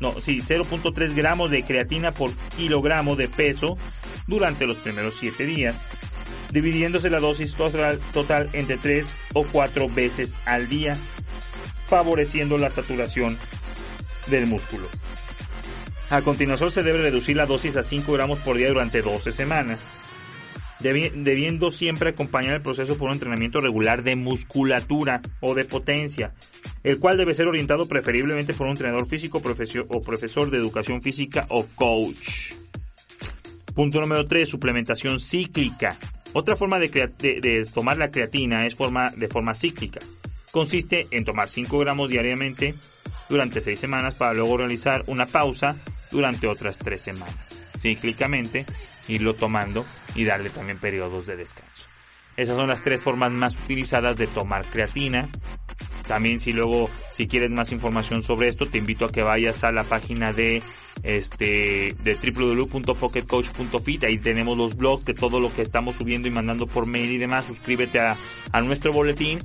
no, 0.00 0.20
sí, 0.20 0.40
0.3 0.40 1.14
gramos 1.14 1.50
de 1.50 1.62
creatina 1.62 2.12
por 2.12 2.32
kilogramo 2.56 3.14
de 3.16 3.28
peso 3.28 3.76
durante 4.26 4.66
los 4.66 4.78
primeros 4.78 5.14
7 5.20 5.46
días 5.46 5.76
dividiéndose 6.54 7.10
la 7.10 7.18
dosis 7.18 7.54
total, 7.56 7.98
total 8.12 8.48
entre 8.52 8.78
3 8.78 9.12
o 9.34 9.44
4 9.44 9.88
veces 9.88 10.36
al 10.46 10.68
día, 10.68 10.96
favoreciendo 11.88 12.58
la 12.58 12.70
saturación 12.70 13.36
del 14.28 14.46
músculo. 14.46 14.86
A 16.10 16.22
continuación 16.22 16.70
se 16.70 16.84
debe 16.84 17.02
reducir 17.02 17.36
la 17.36 17.46
dosis 17.46 17.76
a 17.76 17.82
5 17.82 18.12
gramos 18.12 18.38
por 18.38 18.56
día 18.56 18.68
durante 18.68 19.02
12 19.02 19.32
semanas, 19.32 19.80
debiendo 20.78 21.72
siempre 21.72 22.10
acompañar 22.10 22.54
el 22.54 22.62
proceso 22.62 22.96
por 22.96 23.08
un 23.08 23.14
entrenamiento 23.14 23.58
regular 23.60 24.04
de 24.04 24.14
musculatura 24.14 25.22
o 25.40 25.54
de 25.54 25.64
potencia, 25.64 26.34
el 26.84 27.00
cual 27.00 27.16
debe 27.16 27.34
ser 27.34 27.48
orientado 27.48 27.88
preferiblemente 27.88 28.54
por 28.54 28.66
un 28.66 28.72
entrenador 28.74 29.06
físico 29.06 29.42
o 29.88 30.02
profesor 30.02 30.50
de 30.50 30.58
educación 30.58 31.02
física 31.02 31.46
o 31.48 31.66
coach. 31.74 32.52
Punto 33.74 34.00
número 34.00 34.24
3, 34.24 34.48
suplementación 34.48 35.18
cíclica. 35.18 35.96
Otra 36.34 36.56
forma 36.56 36.80
de, 36.80 37.68
tomar 37.72 37.96
la 37.96 38.10
creatina 38.10 38.66
es 38.66 38.76
de 39.16 39.28
forma 39.28 39.54
cíclica. 39.54 40.00
Consiste 40.50 41.06
en 41.12 41.24
tomar 41.24 41.48
5 41.48 41.78
gramos 41.78 42.10
diariamente 42.10 42.74
durante 43.28 43.60
6 43.60 43.78
semanas 43.78 44.14
para 44.14 44.34
luego 44.34 44.56
realizar 44.58 45.04
una 45.06 45.26
pausa 45.26 45.76
durante 46.10 46.48
otras 46.48 46.76
3 46.76 47.00
semanas. 47.00 47.60
Cíclicamente, 47.78 48.66
irlo 49.06 49.34
tomando 49.34 49.86
y 50.16 50.24
darle 50.24 50.50
también 50.50 50.78
periodos 50.78 51.26
de 51.26 51.36
descanso. 51.36 51.84
Esas 52.36 52.56
son 52.56 52.68
las 52.68 52.82
tres 52.82 53.02
formas 53.02 53.30
más 53.30 53.54
utilizadas 53.54 54.16
de 54.16 54.26
tomar 54.26 54.64
creatina. 54.64 55.28
También 56.06 56.40
si 56.40 56.52
luego, 56.52 56.88
si 57.12 57.26
quieres 57.26 57.50
más 57.50 57.72
información 57.72 58.22
sobre 58.22 58.48
esto, 58.48 58.66
te 58.66 58.78
invito 58.78 59.04
a 59.04 59.12
que 59.12 59.22
vayas 59.22 59.64
a 59.64 59.72
la 59.72 59.84
página 59.84 60.32
de 60.32 60.62
este 61.02 61.94
de 62.02 62.14
www.pocketcoach.fit 62.14 64.04
ahí 64.04 64.18
tenemos 64.18 64.56
los 64.56 64.76
blogs 64.76 65.04
de 65.04 65.14
todo 65.14 65.40
lo 65.40 65.52
que 65.52 65.62
estamos 65.62 65.96
subiendo 65.96 66.28
y 66.28 66.30
mandando 66.30 66.66
por 66.66 66.86
mail 66.86 67.12
y 67.12 67.18
demás. 67.18 67.46
Suscríbete 67.46 68.00
a, 68.00 68.16
a 68.52 68.60
nuestro 68.60 68.92
boletín 68.92 69.38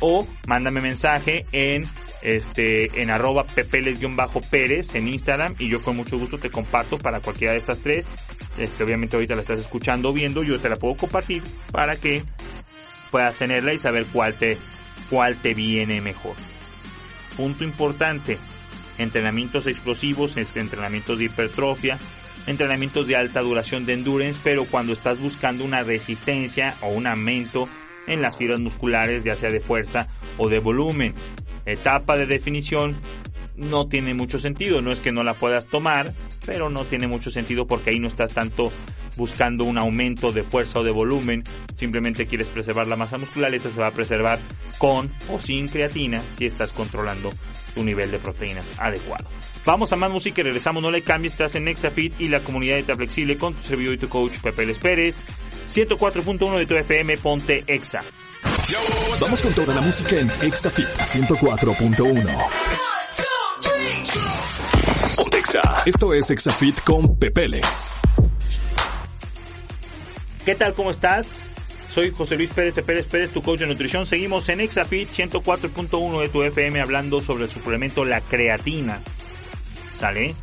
o 0.00 0.26
mándame 0.46 0.80
mensaje 0.80 1.44
en 1.52 1.84
este 2.22 3.02
en 3.02 3.10
arroba 3.10 3.44
pepeles-pérez 3.44 4.94
en 4.94 5.08
Instagram 5.08 5.54
y 5.58 5.68
yo 5.68 5.82
con 5.82 5.96
mucho 5.96 6.18
gusto 6.18 6.38
te 6.38 6.50
comparto 6.50 6.98
para 6.98 7.20
cualquiera 7.20 7.52
de 7.52 7.58
estas 7.58 7.78
tres. 7.78 8.06
Este, 8.56 8.84
obviamente 8.84 9.16
ahorita 9.16 9.34
la 9.34 9.42
estás 9.42 9.58
escuchando 9.58 10.12
viendo 10.12 10.42
yo 10.42 10.60
te 10.60 10.68
la 10.68 10.76
puedo 10.76 10.94
compartir 10.96 11.42
para 11.72 11.96
que 11.96 12.22
puedas 13.10 13.34
tenerla 13.34 13.72
y 13.72 13.78
saber 13.78 14.06
cuál 14.06 14.34
te 14.34 14.58
cuál 15.14 15.36
te 15.36 15.54
viene 15.54 16.00
mejor 16.00 16.34
punto 17.36 17.62
importante 17.62 18.36
entrenamientos 18.98 19.68
explosivos, 19.68 20.36
este, 20.36 20.58
entrenamientos 20.58 21.18
de 21.18 21.26
hipertrofia, 21.26 21.98
entrenamientos 22.48 23.06
de 23.06 23.14
alta 23.14 23.40
duración 23.40 23.86
de 23.86 23.92
endurance, 23.92 24.40
pero 24.42 24.64
cuando 24.64 24.92
estás 24.92 25.20
buscando 25.20 25.64
una 25.64 25.84
resistencia 25.84 26.74
o 26.80 26.88
un 26.88 27.06
aumento 27.06 27.68
en 28.08 28.22
las 28.22 28.36
fibras 28.36 28.58
musculares, 28.58 29.22
ya 29.22 29.36
sea 29.36 29.50
de 29.50 29.60
fuerza 29.60 30.08
o 30.36 30.48
de 30.48 30.58
volumen. 30.58 31.14
Etapa 31.64 32.16
de 32.16 32.26
definición 32.26 32.96
no 33.54 33.86
tiene 33.86 34.14
mucho 34.14 34.40
sentido, 34.40 34.82
no 34.82 34.90
es 34.90 34.98
que 34.98 35.12
no 35.12 35.22
la 35.22 35.34
puedas 35.34 35.66
tomar, 35.66 36.12
pero 36.44 36.70
no 36.70 36.84
tiene 36.84 37.06
mucho 37.06 37.30
sentido 37.30 37.68
porque 37.68 37.90
ahí 37.90 38.00
no 38.00 38.08
estás 38.08 38.32
tanto 38.32 38.72
buscando 39.16 39.64
un 39.64 39.78
aumento 39.78 40.32
de 40.32 40.42
fuerza 40.42 40.80
o 40.80 40.84
de 40.84 40.90
volumen, 40.90 41.44
simplemente 41.76 42.26
quieres 42.26 42.48
preservar 42.48 42.86
la 42.86 42.96
masa 42.96 43.18
muscular, 43.18 43.54
esa 43.54 43.70
se 43.70 43.80
va 43.80 43.88
a 43.88 43.92
preservar 43.92 44.38
con 44.78 45.10
o 45.30 45.40
sin 45.40 45.68
creatina 45.68 46.22
si 46.36 46.46
estás 46.46 46.72
controlando 46.72 47.32
tu 47.74 47.84
nivel 47.84 48.10
de 48.10 48.18
proteínas 48.18 48.66
adecuado. 48.78 49.28
Vamos 49.64 49.92
a 49.92 49.96
más 49.96 50.10
música 50.10 50.42
y 50.42 50.44
regresamos, 50.44 50.82
no 50.82 50.90
le 50.90 51.00
cambies, 51.00 51.32
estás 51.32 51.54
en 51.54 51.68
Exafit 51.68 52.20
y 52.20 52.28
la 52.28 52.40
comunidad 52.40 52.76
de 52.82 52.94
Flexible 52.94 53.38
con 53.38 53.54
tu 53.54 53.64
servidor 53.64 53.94
y 53.94 53.98
tu 53.98 54.08
coach 54.08 54.38
Pepe 54.42 54.66
Les 54.66 54.78
Pérez. 54.78 55.16
104.1 55.72 56.58
de 56.58 56.66
tu 56.66 56.74
FM, 56.74 57.16
ponte 57.16 57.64
Exa. 57.66 58.02
Vamos 59.20 59.40
con 59.40 59.54
toda 59.54 59.74
la 59.74 59.80
música 59.80 60.16
en 60.16 60.30
Exafit 60.42 60.86
104.1. 60.86 62.36
Ponte 65.16 65.38
Exa. 65.38 65.82
Esto 65.86 66.12
es 66.12 66.30
Exafit 66.30 66.80
con 66.82 67.18
Pepeles. 67.18 68.00
¿Qué 70.44 70.54
tal? 70.54 70.74
¿Cómo 70.74 70.90
estás? 70.90 71.32
Soy 71.88 72.10
José 72.10 72.36
Luis 72.36 72.50
Pérez 72.50 72.74
Pérez 72.74 73.06
Pérez, 73.06 73.30
tu 73.30 73.40
coach 73.40 73.60
de 73.60 73.66
nutrición. 73.66 74.04
Seguimos 74.04 74.46
en 74.50 74.60
Exafit 74.60 75.08
104.1 75.10 76.20
de 76.20 76.28
tu 76.28 76.42
FM 76.42 76.82
hablando 76.82 77.22
sobre 77.22 77.44
el 77.44 77.50
suplemento 77.50 78.04
la 78.04 78.20
creatina. 78.20 79.00
¿Sale? 79.96 80.34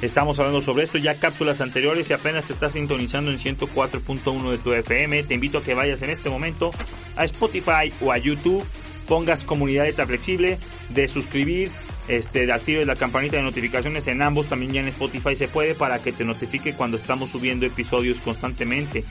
Estamos 0.00 0.40
hablando 0.40 0.60
sobre 0.60 0.82
esto 0.82 0.98
ya 0.98 1.20
cápsulas 1.20 1.60
anteriores 1.60 2.10
y 2.10 2.14
apenas 2.14 2.46
te 2.46 2.52
estás 2.52 2.72
sintonizando 2.72 3.30
en 3.30 3.38
104.1 3.38 4.50
de 4.50 4.58
tu 4.58 4.72
FM. 4.72 5.22
Te 5.22 5.34
invito 5.34 5.58
a 5.58 5.62
que 5.62 5.74
vayas 5.74 6.02
en 6.02 6.10
este 6.10 6.28
momento 6.28 6.72
a 7.14 7.24
Spotify 7.24 7.92
o 8.00 8.10
a 8.10 8.18
YouTube, 8.18 8.64
pongas 9.06 9.44
comunidad 9.44 9.84
de 9.84 9.92
flexible, 9.92 10.58
de 10.88 11.06
suscribir, 11.06 11.70
este, 12.08 12.50
actives 12.52 12.86
la 12.86 12.96
campanita 12.96 13.36
de 13.36 13.42
notificaciones 13.42 14.06
en 14.08 14.22
ambos, 14.22 14.48
también 14.48 14.72
ya 14.72 14.80
en 14.80 14.88
Spotify 14.88 15.36
se 15.36 15.48
puede 15.48 15.74
para 15.74 16.00
que 16.02 16.12
te 16.12 16.24
notifique 16.24 16.74
cuando 16.74 16.96
estamos 16.96 17.30
subiendo 17.30 17.66
episodios 17.66 18.20
constantemente 18.20 19.04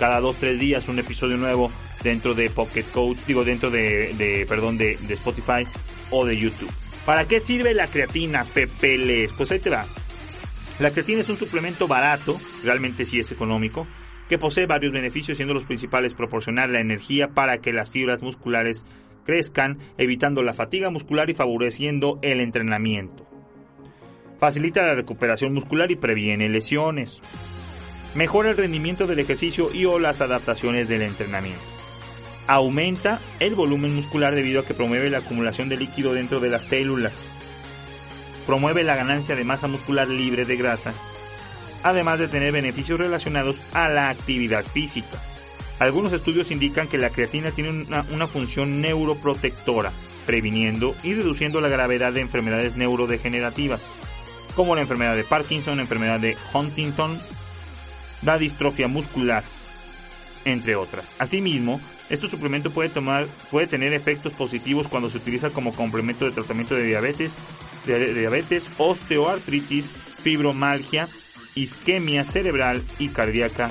cada 0.00 0.18
dos 0.20 0.36
tres 0.36 0.58
días 0.58 0.88
un 0.88 0.98
episodio 0.98 1.36
nuevo 1.36 1.70
dentro 2.02 2.34
de 2.34 2.48
Pocket 2.48 2.84
Code, 2.84 3.20
digo 3.26 3.44
dentro 3.44 3.70
de, 3.70 4.46
perdón, 4.48 4.78
de, 4.78 4.96
de, 4.96 5.14
Spotify 5.14 5.66
o 6.10 6.24
de 6.24 6.38
YouTube. 6.38 6.72
¿Para 7.04 7.26
qué 7.26 7.38
sirve 7.38 7.74
la 7.74 7.88
creatina, 7.88 8.44
Pepeles? 8.44 9.30
Pues 9.34 9.50
ahí 9.50 9.58
te 9.58 9.68
va. 9.68 9.86
La 10.78 10.90
creatina 10.90 11.20
es 11.20 11.28
un 11.28 11.36
suplemento 11.36 11.86
barato, 11.86 12.40
realmente 12.64 13.04
sí 13.04 13.20
es 13.20 13.30
económico, 13.30 13.86
que 14.30 14.38
posee 14.38 14.64
varios 14.64 14.92
beneficios, 14.92 15.36
siendo 15.36 15.52
los 15.52 15.64
principales 15.64 16.14
proporcionar 16.14 16.70
la 16.70 16.80
energía 16.80 17.28
para 17.28 17.58
que 17.58 17.74
las 17.74 17.90
fibras 17.90 18.22
musculares 18.22 18.86
crezcan, 19.24 19.78
evitando 19.98 20.42
la 20.42 20.54
fatiga 20.54 20.90
muscular 20.90 21.30
y 21.30 21.34
favoreciendo 21.34 22.18
el 22.22 22.40
entrenamiento. 22.40 23.26
Facilita 24.38 24.82
la 24.82 24.94
recuperación 24.94 25.52
muscular 25.52 25.90
y 25.90 25.96
previene 25.96 26.48
lesiones 26.48 27.20
mejora 28.14 28.50
el 28.50 28.56
rendimiento 28.56 29.06
del 29.06 29.20
ejercicio 29.20 29.72
y 29.72 29.84
o 29.84 29.98
las 29.98 30.20
adaptaciones 30.20 30.88
del 30.88 31.02
entrenamiento. 31.02 31.62
Aumenta 32.46 33.20
el 33.38 33.54
volumen 33.54 33.94
muscular 33.94 34.34
debido 34.34 34.60
a 34.60 34.64
que 34.64 34.74
promueve 34.74 35.10
la 35.10 35.18
acumulación 35.18 35.68
de 35.68 35.76
líquido 35.76 36.14
dentro 36.14 36.40
de 36.40 36.48
las 36.48 36.64
células. 36.64 37.22
Promueve 38.46 38.82
la 38.82 38.96
ganancia 38.96 39.36
de 39.36 39.44
masa 39.44 39.68
muscular 39.68 40.08
libre 40.08 40.44
de 40.44 40.56
grasa, 40.56 40.92
además 41.84 42.18
de 42.18 42.28
tener 42.28 42.52
beneficios 42.52 42.98
relacionados 42.98 43.60
a 43.72 43.88
la 43.88 44.08
actividad 44.08 44.64
física. 44.64 45.29
Algunos 45.80 46.12
estudios 46.12 46.50
indican 46.50 46.88
que 46.88 46.98
la 46.98 47.08
creatina 47.08 47.52
tiene 47.52 47.70
una, 47.70 48.26
función 48.26 48.82
neuroprotectora, 48.82 49.92
previniendo 50.26 50.94
y 51.02 51.14
reduciendo 51.14 51.62
la 51.62 51.70
gravedad 51.70 52.12
de 52.12 52.20
enfermedades 52.20 52.76
neurodegenerativas, 52.76 53.80
como 54.54 54.74
la 54.74 54.82
enfermedad 54.82 55.16
de 55.16 55.24
Parkinson, 55.24 55.76
la 55.76 55.82
enfermedad 55.82 56.20
de 56.20 56.36
Huntington, 56.52 57.18
da 58.20 58.36
distrofia 58.36 58.88
muscular, 58.88 59.42
entre 60.44 60.76
otras. 60.76 61.06
Asimismo, 61.18 61.80
este 62.10 62.28
suplemento 62.28 62.70
puede, 62.72 62.90
tomar, 62.90 63.26
puede 63.50 63.66
tener 63.66 63.94
efectos 63.94 64.34
positivos 64.34 64.86
cuando 64.86 65.08
se 65.08 65.16
utiliza 65.16 65.48
como 65.48 65.74
complemento 65.74 66.26
de 66.26 66.32
tratamiento 66.32 66.74
de 66.74 66.84
diabetes, 66.84 67.32
de 67.86 68.12
diabetes, 68.12 68.64
osteoartritis, 68.76 69.86
fibromalgia, 70.22 71.08
isquemia 71.54 72.22
cerebral 72.24 72.84
y 72.98 73.08
cardíaca 73.08 73.70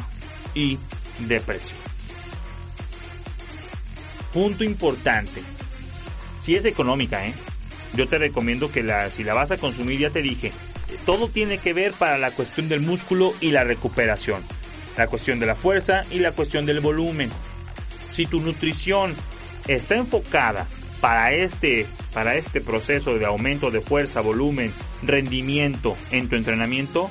y 0.55 0.79
depresión. 1.19 1.77
Punto 4.33 4.63
importante. 4.63 5.41
Si 6.43 6.55
es 6.55 6.65
económica, 6.65 7.25
¿eh? 7.25 7.33
Yo 7.95 8.07
te 8.07 8.17
recomiendo 8.17 8.71
que 8.71 8.83
la, 8.83 9.11
si 9.11 9.23
la 9.23 9.33
vas 9.33 9.51
a 9.51 9.57
consumir, 9.57 9.99
ya 9.99 10.09
te 10.11 10.21
dije, 10.21 10.51
todo 11.05 11.27
tiene 11.27 11.57
que 11.57 11.73
ver 11.73 11.93
para 11.93 12.17
la 12.17 12.31
cuestión 12.31 12.69
del 12.69 12.81
músculo 12.81 13.33
y 13.41 13.51
la 13.51 13.63
recuperación, 13.63 14.43
la 14.97 15.07
cuestión 15.07 15.39
de 15.39 15.47
la 15.47 15.55
fuerza 15.55 16.05
y 16.11 16.19
la 16.19 16.31
cuestión 16.31 16.65
del 16.65 16.79
volumen. 16.79 17.31
Si 18.11 18.25
tu 18.25 18.39
nutrición 18.41 19.15
está 19.67 19.95
enfocada 19.95 20.67
para 21.01 21.33
este, 21.33 21.85
para 22.13 22.35
este 22.35 22.61
proceso 22.61 23.17
de 23.17 23.25
aumento 23.25 23.71
de 23.71 23.81
fuerza, 23.81 24.21
volumen, 24.21 24.71
rendimiento 25.01 25.97
en 26.11 26.29
tu 26.29 26.35
entrenamiento, 26.35 27.09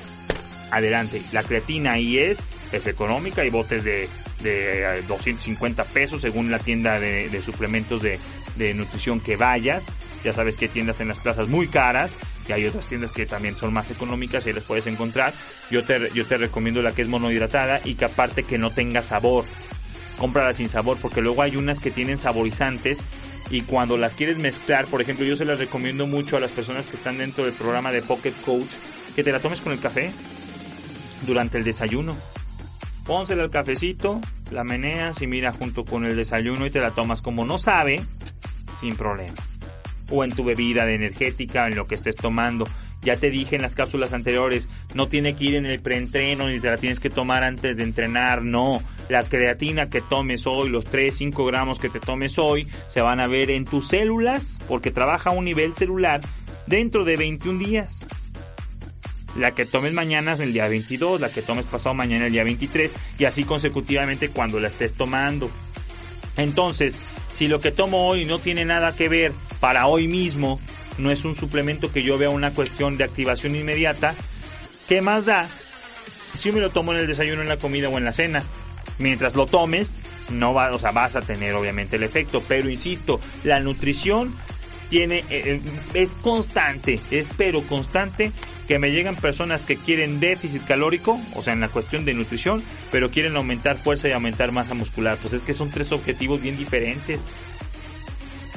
adelante. 0.71 1.21
La 1.31 1.43
creatina 1.43 1.93
ahí 1.93 2.19
es, 2.19 2.37
es 2.71 2.87
económica, 2.87 3.43
y 3.43 3.49
botes 3.49 3.83
de, 3.83 4.09
de 4.41 5.03
250 5.07 5.83
pesos 5.85 6.21
según 6.21 6.51
la 6.51 6.59
tienda 6.59 6.99
de, 6.99 7.41
suplementos 7.41 8.01
de, 8.01 8.19
de 8.55 8.73
nutrición 8.73 9.19
que 9.19 9.35
vayas. 9.35 9.87
Ya 10.23 10.33
sabes 10.33 10.57
que 10.57 10.65
hay 10.65 10.71
tiendas 10.71 10.99
en 10.99 11.07
las 11.07 11.19
plazas 11.19 11.47
muy 11.47 11.67
caras 11.67 12.17
y 12.47 12.51
hay 12.51 12.65
otras 12.65 12.87
tiendas 12.87 13.11
que 13.11 13.25
también 13.25 13.55
son 13.55 13.73
más 13.73 13.91
económicas 13.91 14.45
y 14.47 14.53
las 14.53 14.63
puedes 14.63 14.87
encontrar. 14.87 15.33
Yo 15.71 15.83
te, 15.83 16.11
yo 16.13 16.25
te 16.25 16.37
recomiendo 16.37 16.81
la 16.81 16.93
que 16.93 17.01
es 17.01 17.07
monohidratada 17.07 17.81
y 17.83 17.95
que 17.95 18.05
aparte 18.05 18.43
que 18.43 18.57
no 18.57 18.71
tenga 18.71 19.03
sabor. 19.03 19.45
Cómprala 20.17 20.53
sin 20.53 20.67
sabor 20.67 20.97
porque 21.01 21.21
luego 21.21 21.41
hay 21.41 21.55
unas 21.55 21.79
que 21.79 21.91
tienen 21.91 22.17
saborizantes 22.17 22.99
y 23.49 23.61
cuando 23.61 23.97
las 23.97 24.13
quieres 24.13 24.37
mezclar, 24.37 24.85
por 24.87 25.01
ejemplo, 25.01 25.25
yo 25.25 25.35
se 25.35 25.45
las 25.45 25.57
recomiendo 25.57 26.05
mucho 26.05 26.37
a 26.37 26.39
las 26.39 26.51
personas 26.51 26.87
que 26.87 26.97
están 26.97 27.17
dentro 27.17 27.45
del 27.45 27.53
programa 27.53 27.91
de 27.91 28.01
Pocket 28.01 28.33
Coach 28.45 28.69
que 29.15 29.23
te 29.23 29.31
la 29.31 29.39
tomes 29.39 29.61
con 29.61 29.71
el 29.71 29.79
café 29.79 30.11
durante 31.25 31.57
el 31.57 31.63
desayuno. 31.63 32.15
Pónsela 33.09 33.41
al 33.41 33.49
cafecito, 33.49 34.21
la 34.51 34.63
meneas 34.63 35.19
y 35.23 35.25
mira 35.25 35.51
junto 35.51 35.83
con 35.83 36.05
el 36.05 36.15
desayuno 36.15 36.67
y 36.67 36.69
te 36.69 36.79
la 36.79 36.91
tomas 36.91 37.23
como 37.23 37.43
no 37.43 37.57
sabe, 37.57 37.99
sin 38.79 38.95
problema 38.95 39.33
o 40.11 40.23
en 40.23 40.29
tu 40.29 40.43
bebida 40.43 40.85
de 40.85 40.93
energética, 40.93 41.67
en 41.67 41.75
lo 41.75 41.87
que 41.87 41.95
estés 41.95 42.15
tomando. 42.15 42.67
Ya 43.01 43.17
te 43.17 43.31
dije 43.31 43.55
en 43.55 43.63
las 43.63 43.73
cápsulas 43.73 44.13
anteriores, 44.13 44.69
no 44.93 45.07
tiene 45.07 45.35
que 45.35 45.43
ir 45.43 45.55
en 45.55 45.65
el 45.65 45.79
preentreno 45.79 46.49
ni 46.49 46.59
te 46.59 46.69
la 46.69 46.77
tienes 46.77 46.99
que 46.99 47.09
tomar 47.09 47.43
antes 47.43 47.77
de 47.77 47.81
entrenar, 47.81 48.43
no. 48.43 48.83
La 49.09 49.23
creatina 49.23 49.89
que 49.89 50.01
tomes 50.01 50.45
hoy, 50.45 50.69
los 50.69 50.85
3, 50.85 51.11
5 51.11 51.45
gramos 51.45 51.79
que 51.79 51.89
te 51.89 51.99
tomes 51.99 52.37
hoy, 52.37 52.67
se 52.89 53.01
van 53.01 53.19
a 53.19 53.25
ver 53.25 53.49
en 53.49 53.65
tus 53.65 53.87
células 53.87 54.59
porque 54.67 54.91
trabaja 54.91 55.31
a 55.31 55.33
un 55.33 55.45
nivel 55.45 55.73
celular 55.73 56.21
dentro 56.67 57.05
de 57.05 57.17
21 57.17 57.57
días. 57.57 58.05
La 59.37 59.53
que 59.53 59.65
tomes 59.65 59.93
mañana 59.93 60.33
es 60.33 60.39
el 60.39 60.53
día 60.53 60.67
22, 60.67 61.21
la 61.21 61.29
que 61.29 61.41
tomes 61.41 61.65
pasado 61.65 61.93
mañana 61.95 62.27
el 62.27 62.31
día 62.31 62.43
23 62.43 62.91
y 63.17 63.25
así 63.25 63.43
consecutivamente 63.43 64.29
cuando 64.29 64.59
la 64.59 64.67
estés 64.67 64.93
tomando. 64.93 65.49
Entonces, 66.37 66.97
si 67.33 67.47
lo 67.47 67.59
que 67.59 67.71
tomo 67.71 68.07
hoy 68.07 68.25
no 68.25 68.39
tiene 68.39 68.65
nada 68.65 68.95
que 68.95 69.09
ver 69.09 69.33
para 69.59 69.87
hoy 69.87 70.07
mismo, 70.07 70.59
no 70.97 71.11
es 71.11 71.25
un 71.25 71.35
suplemento 71.35 71.91
que 71.91 72.03
yo 72.03 72.17
vea 72.17 72.29
una 72.29 72.51
cuestión 72.51 72.97
de 72.97 73.03
activación 73.03 73.55
inmediata, 73.55 74.15
¿qué 74.87 75.01
más 75.01 75.25
da 75.25 75.49
si 76.35 76.51
me 76.51 76.59
lo 76.59 76.69
tomo 76.69 76.93
en 76.93 76.99
el 76.99 77.07
desayuno, 77.07 77.41
en 77.41 77.49
la 77.49 77.57
comida 77.57 77.89
o 77.89 77.97
en 77.97 78.05
la 78.05 78.11
cena? 78.11 78.43
Mientras 78.97 79.35
lo 79.35 79.45
tomes, 79.45 79.95
no 80.29 80.53
va, 80.53 80.71
o 80.71 80.79
sea, 80.79 80.91
vas 80.91 81.15
a 81.15 81.21
tener 81.21 81.53
obviamente 81.53 81.95
el 81.95 82.03
efecto, 82.03 82.43
pero 82.47 82.69
insisto, 82.69 83.19
la 83.43 83.59
nutrición 83.59 84.33
tiene, 84.89 85.19
eh, 85.19 85.25
eh, 85.29 85.61
es 85.93 86.15
constante, 86.15 86.99
espero 87.11 87.63
constante 87.63 88.31
que 88.67 88.79
me 88.79 88.91
llegan 88.91 89.15
personas 89.15 89.61
que 89.61 89.77
quieren 89.77 90.19
déficit 90.19 90.63
calórico, 90.65 91.19
o 91.35 91.41
sea, 91.41 91.53
en 91.53 91.61
la 91.61 91.69
cuestión 91.69 92.05
de 92.05 92.13
nutrición, 92.13 92.61
pero 92.91 93.09
quieren 93.09 93.35
aumentar 93.35 93.81
fuerza 93.81 94.09
y 94.09 94.11
aumentar 94.11 94.51
masa 94.51 94.73
muscular. 94.73 95.17
Pues 95.21 95.33
es 95.33 95.43
que 95.43 95.53
son 95.53 95.71
tres 95.71 95.91
objetivos 95.91 96.41
bien 96.41 96.57
diferentes. 96.57 97.23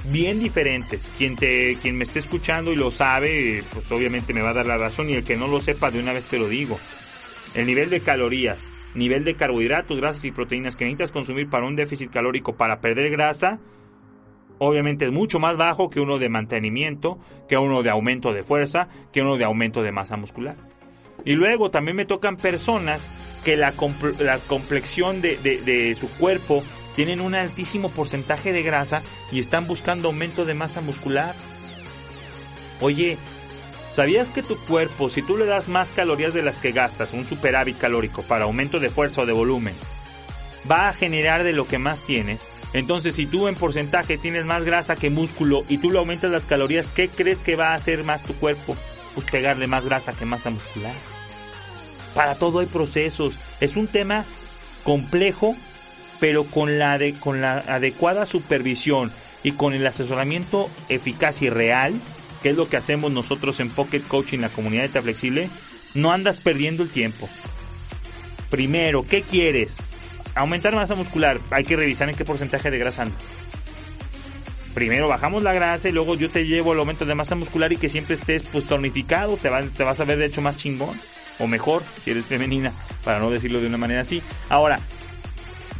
Bien 0.04 0.40
diferentes. 0.40 1.10
Quien 1.16 1.36
te, 1.36 1.78
quien 1.80 1.96
me 1.96 2.04
esté 2.04 2.18
escuchando 2.18 2.72
y 2.72 2.76
lo 2.76 2.90
sabe, 2.90 3.62
pues 3.72 3.90
obviamente 3.92 4.34
me 4.34 4.42
va 4.42 4.50
a 4.50 4.54
dar 4.54 4.66
la 4.66 4.76
razón 4.76 5.08
y 5.08 5.14
el 5.14 5.24
que 5.24 5.36
no 5.36 5.48
lo 5.48 5.60
sepa 5.60 5.90
de 5.90 6.00
una 6.00 6.12
vez 6.12 6.24
te 6.24 6.38
lo 6.38 6.48
digo. 6.48 6.78
El 7.54 7.66
nivel 7.66 7.88
de 7.88 8.00
calorías, 8.00 8.62
nivel 8.94 9.24
de 9.24 9.36
carbohidratos, 9.36 9.98
grasas 9.98 10.24
y 10.24 10.32
proteínas 10.32 10.76
que 10.76 10.84
necesitas 10.84 11.12
consumir 11.12 11.48
para 11.48 11.66
un 11.66 11.76
déficit 11.76 12.10
calórico 12.10 12.54
para 12.54 12.80
perder 12.80 13.10
grasa, 13.10 13.60
obviamente 14.69 15.07
es 15.07 15.12
mucho 15.12 15.40
más 15.40 15.57
bajo 15.57 15.90
que 15.90 15.99
uno 15.99 16.19
de 16.19 16.28
mantenimiento, 16.28 17.19
que 17.49 17.59
uno 17.59 17.83
de 17.83 17.90
aumento 17.90 18.33
de 18.33 18.45
fuerza, 18.45 18.88
que 19.12 19.21
uno 19.21 19.37
de 19.37 19.45
aumento 19.45 19.83
de 19.83 19.90
masa 19.90 20.16
muscular. 20.16 20.57
Y 21.25 21.33
luego 21.33 21.71
también 21.71 21.97
me 21.97 22.04
tocan 22.04 22.37
personas 22.37 23.11
que 23.45 23.57
la, 23.57 23.73
complexión 24.47 25.21
de, 25.21 25.37
de, 25.37 25.97
su 25.97 26.09
cuerpo 26.12 26.62
tienen 26.95 27.21
un 27.21 27.35
altísimo 27.35 27.90
porcentaje 27.90 28.52
de 28.52 28.62
grasa 28.62 29.02
y 29.33 29.40
están 29.40 29.66
buscando 29.66 30.09
aumento 30.09 30.45
de 30.45 30.54
masa 30.54 30.81
muscular. 30.81 31.35
Oye, 32.81 33.19
¿sabías 33.90 34.31
que 34.31 34.45
tu 34.45 34.57
cuerpo, 34.66 35.09
si 35.09 35.23
tú 35.23 35.37
le 35.37 35.47
das 35.47 35.69
más 35.69 35.90
calorías 35.90 36.35
de 36.35 36.42
las 36.42 36.59
que 36.59 36.71
gastas, 36.71 37.12
un 37.12 37.25
superávit 37.25 37.78
calórico 37.78 38.23
para 38.23 38.45
aumento 38.45 38.78
de 38.78 38.90
fuerza 38.90 39.23
o 39.23 39.26
de 39.26 39.33
volumen, 39.33 39.75
va 40.71 40.88
a 40.88 40.92
generar 40.92 41.42
de 41.42 41.52
lo 41.52 41.66
que 41.66 41.78
más 41.78 42.00
tienes 42.02 42.47
entonces, 42.72 43.16
si 43.16 43.26
tú 43.26 43.48
en 43.48 43.54
porcentaje 43.54 44.16
tienes 44.16 44.46
más 44.46 44.64
grasa 44.64 44.96
que 44.96 45.10
músculo 45.10 45.64
y 45.68 45.78
tú 45.78 45.90
le 45.90 45.98
aumentas 45.98 46.30
las 46.30 46.46
calorías, 46.46 46.86
¿qué 46.86 47.08
crees 47.08 47.40
que 47.40 47.56
va 47.56 47.68
a 47.68 47.74
hacer 47.74 48.02
más 48.02 48.22
tu 48.22 48.34
cuerpo? 48.34 48.76
Pues 49.14 49.30
pegarle 49.30 49.66
más 49.66 49.84
grasa 49.84 50.14
que 50.14 50.24
masa 50.24 50.50
muscular. 50.50 50.94
Para 52.14 52.34
todo 52.34 52.60
hay 52.60 52.66
procesos. 52.66 53.38
Es 53.60 53.76
un 53.76 53.88
tema 53.88 54.24
complejo, 54.84 55.54
pero 56.18 56.44
con 56.44 56.78
la, 56.78 56.94
adecuada 56.94 58.24
supervisión 58.24 59.12
y 59.42 59.52
con 59.52 59.74
el 59.74 59.86
asesoramiento 59.86 60.70
eficaz 60.88 61.42
y 61.42 61.50
real, 61.50 61.94
que 62.42 62.50
es 62.50 62.56
lo 62.56 62.68
que 62.68 62.78
hacemos 62.78 63.12
nosotros 63.12 63.60
en 63.60 63.68
Pocket 63.68 64.00
Coaching, 64.00 64.38
la 64.38 64.48
comunidad 64.48 64.88
de 64.88 65.02
Flexible, 65.02 65.50
no 65.94 66.10
andas 66.10 66.38
perdiendo 66.38 66.82
el 66.82 66.88
tiempo. 66.88 67.28
Primero, 68.48 69.04
¿qué 69.06 69.22
quieres? 69.22 69.76
Aumentar 70.34 70.74
masa 70.74 70.94
muscular, 70.94 71.40
hay 71.50 71.64
que 71.64 71.76
revisar 71.76 72.08
en 72.08 72.14
qué 72.14 72.24
porcentaje 72.24 72.70
de 72.70 72.78
grasa 72.78 73.02
anda. 73.02 73.16
Primero 74.74 75.06
bajamos 75.06 75.42
la 75.42 75.52
grasa 75.52 75.88
y 75.88 75.92
luego 75.92 76.14
yo 76.14 76.30
te 76.30 76.46
llevo 76.46 76.72
el 76.72 76.78
aumento 76.78 77.04
de 77.04 77.14
masa 77.14 77.34
muscular 77.34 77.72
y 77.72 77.76
que 77.76 77.90
siempre 77.90 78.14
estés 78.14 78.42
pues 78.42 78.64
tonificado, 78.64 79.36
te, 79.36 79.50
te 79.76 79.84
vas 79.84 80.00
a 80.00 80.04
ver 80.04 80.18
de 80.18 80.26
hecho 80.26 80.40
más 80.40 80.56
chingón 80.56 80.98
o 81.38 81.46
mejor 81.46 81.82
si 82.02 82.12
eres 82.12 82.24
femenina, 82.24 82.72
para 83.04 83.18
no 83.18 83.30
decirlo 83.30 83.60
de 83.60 83.66
una 83.66 83.76
manera 83.76 84.00
así. 84.00 84.22
Ahora, 84.48 84.80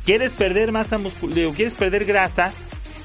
¿quieres 0.05 0.33
perder 0.33 0.73
masa 0.73 0.99
muscular 0.99 1.47
o 1.47 1.53
quieres 1.53 1.75
perder 1.75 2.05
grasa? 2.05 2.53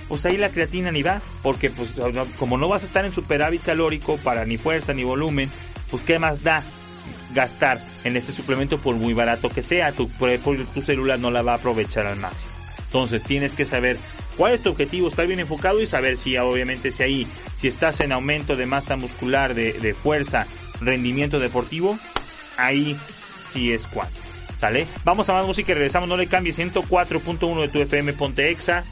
Pues 0.09 0.25
ahí 0.25 0.37
la 0.37 0.49
creatina 0.49 0.91
ni 0.91 1.03
va, 1.03 1.21
porque 1.41 1.69
pues 1.69 1.91
como 2.37 2.57
no 2.57 2.67
vas 2.67 2.83
a 2.83 2.87
estar 2.87 3.05
en 3.05 3.13
superávit 3.13 3.63
calórico 3.63 4.17
para 4.17 4.45
ni 4.45 4.57
fuerza 4.57 4.93
ni 4.93 5.03
volumen, 5.03 5.51
pues 5.89 6.03
qué 6.03 6.17
más 6.19 6.43
da 6.43 6.63
gastar 7.37 7.79
en 8.03 8.17
este 8.17 8.33
suplemento 8.33 8.79
por 8.79 8.95
muy 8.95 9.13
barato 9.13 9.49
que 9.49 9.61
sea, 9.61 9.91
tu, 9.91 10.07
tu 10.73 10.81
célula 10.81 11.17
no 11.17 11.29
la 11.29 11.43
va 11.43 11.53
a 11.53 11.57
aprovechar 11.57 12.07
al 12.07 12.17
máximo. 12.17 12.51
Entonces 12.79 13.21
tienes 13.21 13.53
que 13.53 13.65
saber 13.67 13.99
cuál 14.37 14.53
es 14.53 14.63
tu 14.63 14.71
objetivo, 14.71 15.07
estar 15.07 15.27
bien 15.27 15.39
enfocado 15.39 15.79
y 15.79 15.85
saber 15.85 16.17
si 16.17 16.35
obviamente 16.35 16.91
si 16.91 17.03
ahí, 17.03 17.27
si 17.55 17.67
estás 17.67 17.99
en 17.99 18.11
aumento 18.11 18.55
de 18.55 18.65
masa 18.65 18.95
muscular, 18.95 19.53
de, 19.53 19.93
fuerza, 19.93 20.47
rendimiento 20.81 21.39
deportivo, 21.39 21.99
ahí 22.57 22.97
sí 23.51 23.71
es 23.71 23.85
cuando. 23.85 24.17
¿Sale? 24.57 24.87
Vamos 25.05 25.29
a 25.29 25.33
más 25.33 25.45
música 25.45 25.73
y 25.73 25.75
regresamos, 25.75 26.09
no 26.09 26.17
le 26.17 26.25
cambies 26.25 26.57
104.1 26.57 27.61
de 27.61 27.67
tu 27.67 27.79
FM 27.79 28.13
Ponte 28.13 28.49
Exa. 28.49 28.83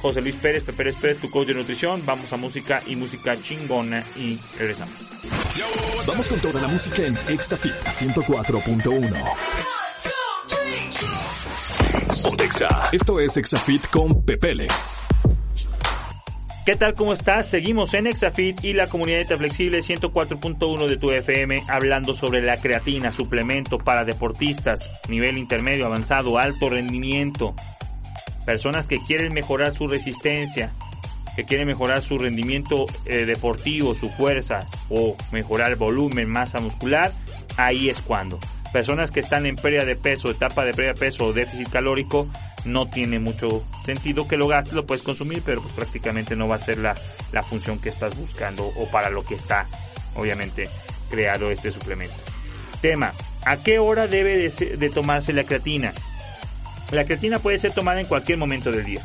José 0.00 0.20
Luis 0.20 0.36
Pérez, 0.36 0.62
Pepe 0.62 0.76
Pérez 0.76 0.96
Pérez, 0.96 1.18
tu 1.18 1.30
coach 1.30 1.48
de 1.48 1.54
nutrición. 1.54 2.02
Vamos 2.06 2.32
a 2.32 2.36
música 2.36 2.80
y 2.86 2.94
música 2.94 3.42
chingona 3.42 4.04
y 4.14 4.38
regresamos. 4.56 4.94
Vamos 6.06 6.28
con 6.28 6.40
toda 6.40 6.60
la 6.60 6.68
música 6.68 7.02
en 7.02 7.16
Exafit 7.28 7.72
104.1. 7.72 9.24
Esto 12.92 13.20
es 13.20 13.36
Exafit 13.36 13.86
con 13.88 14.24
Pepeles. 14.24 15.06
¿Qué 16.66 16.76
tal? 16.76 16.94
¿Cómo 16.94 17.12
estás? 17.12 17.48
Seguimos 17.48 17.94
en 17.94 18.06
Exafit 18.06 18.64
y 18.64 18.72
la 18.72 18.88
comunidad 18.88 19.26
de 19.26 19.36
Flexible 19.36 19.78
104.1 19.80 20.86
de 20.86 20.96
tu 20.96 21.10
FM 21.10 21.64
hablando 21.68 22.14
sobre 22.14 22.40
la 22.40 22.56
creatina, 22.56 23.12
suplemento 23.12 23.78
para 23.78 24.04
deportistas, 24.04 24.88
nivel 25.08 25.38
intermedio, 25.38 25.86
avanzado, 25.86 26.38
alto 26.38 26.70
rendimiento 26.70 27.54
personas 28.44 28.86
que 28.86 29.02
quieren 29.02 29.32
mejorar 29.32 29.74
su 29.74 29.88
resistencia, 29.88 30.72
que 31.36 31.44
quieren 31.44 31.66
mejorar 31.66 32.02
su 32.02 32.18
rendimiento 32.18 32.86
eh, 33.04 33.26
deportivo, 33.26 33.94
su 33.94 34.08
fuerza 34.10 34.68
o 34.88 35.16
mejorar 35.32 35.76
volumen, 35.76 36.28
masa 36.28 36.60
muscular, 36.60 37.12
ahí 37.56 37.90
es 37.90 38.00
cuando. 38.00 38.38
Personas 38.72 39.10
que 39.10 39.20
están 39.20 39.46
en 39.46 39.56
pérdida 39.56 39.84
de 39.84 39.96
peso, 39.96 40.30
etapa 40.30 40.64
de 40.64 40.72
pérdida 40.72 40.94
de 40.94 40.98
peso 40.98 41.26
o 41.26 41.32
déficit 41.32 41.70
calórico, 41.70 42.28
no 42.64 42.88
tiene 42.88 43.18
mucho 43.18 43.64
sentido 43.84 44.26
que 44.26 44.36
lo 44.36 44.48
gastes, 44.48 44.74
lo 44.74 44.86
puedes 44.86 45.04
consumir, 45.04 45.42
pero 45.44 45.62
pues 45.62 45.74
prácticamente 45.74 46.34
no 46.34 46.48
va 46.48 46.56
a 46.56 46.60
ser 46.60 46.78
la, 46.78 46.96
la 47.32 47.42
función 47.42 47.78
que 47.78 47.88
estás 47.88 48.16
buscando 48.16 48.64
o 48.64 48.88
para 48.90 49.10
lo 49.10 49.22
que 49.22 49.34
está, 49.34 49.66
obviamente, 50.14 50.68
creado 51.10 51.50
este 51.50 51.70
suplemento. 51.70 52.16
Tema, 52.80 53.12
¿a 53.44 53.58
qué 53.58 53.78
hora 53.78 54.06
debe 54.06 54.36
de, 54.36 54.76
de 54.76 54.90
tomarse 54.90 55.32
la 55.32 55.44
creatina? 55.44 55.92
La 56.90 57.04
creatina 57.04 57.38
puede 57.38 57.58
ser 57.58 57.72
tomada 57.72 58.00
en 58.00 58.06
cualquier 58.06 58.38
momento 58.38 58.70
del 58.70 58.84
día, 58.84 59.02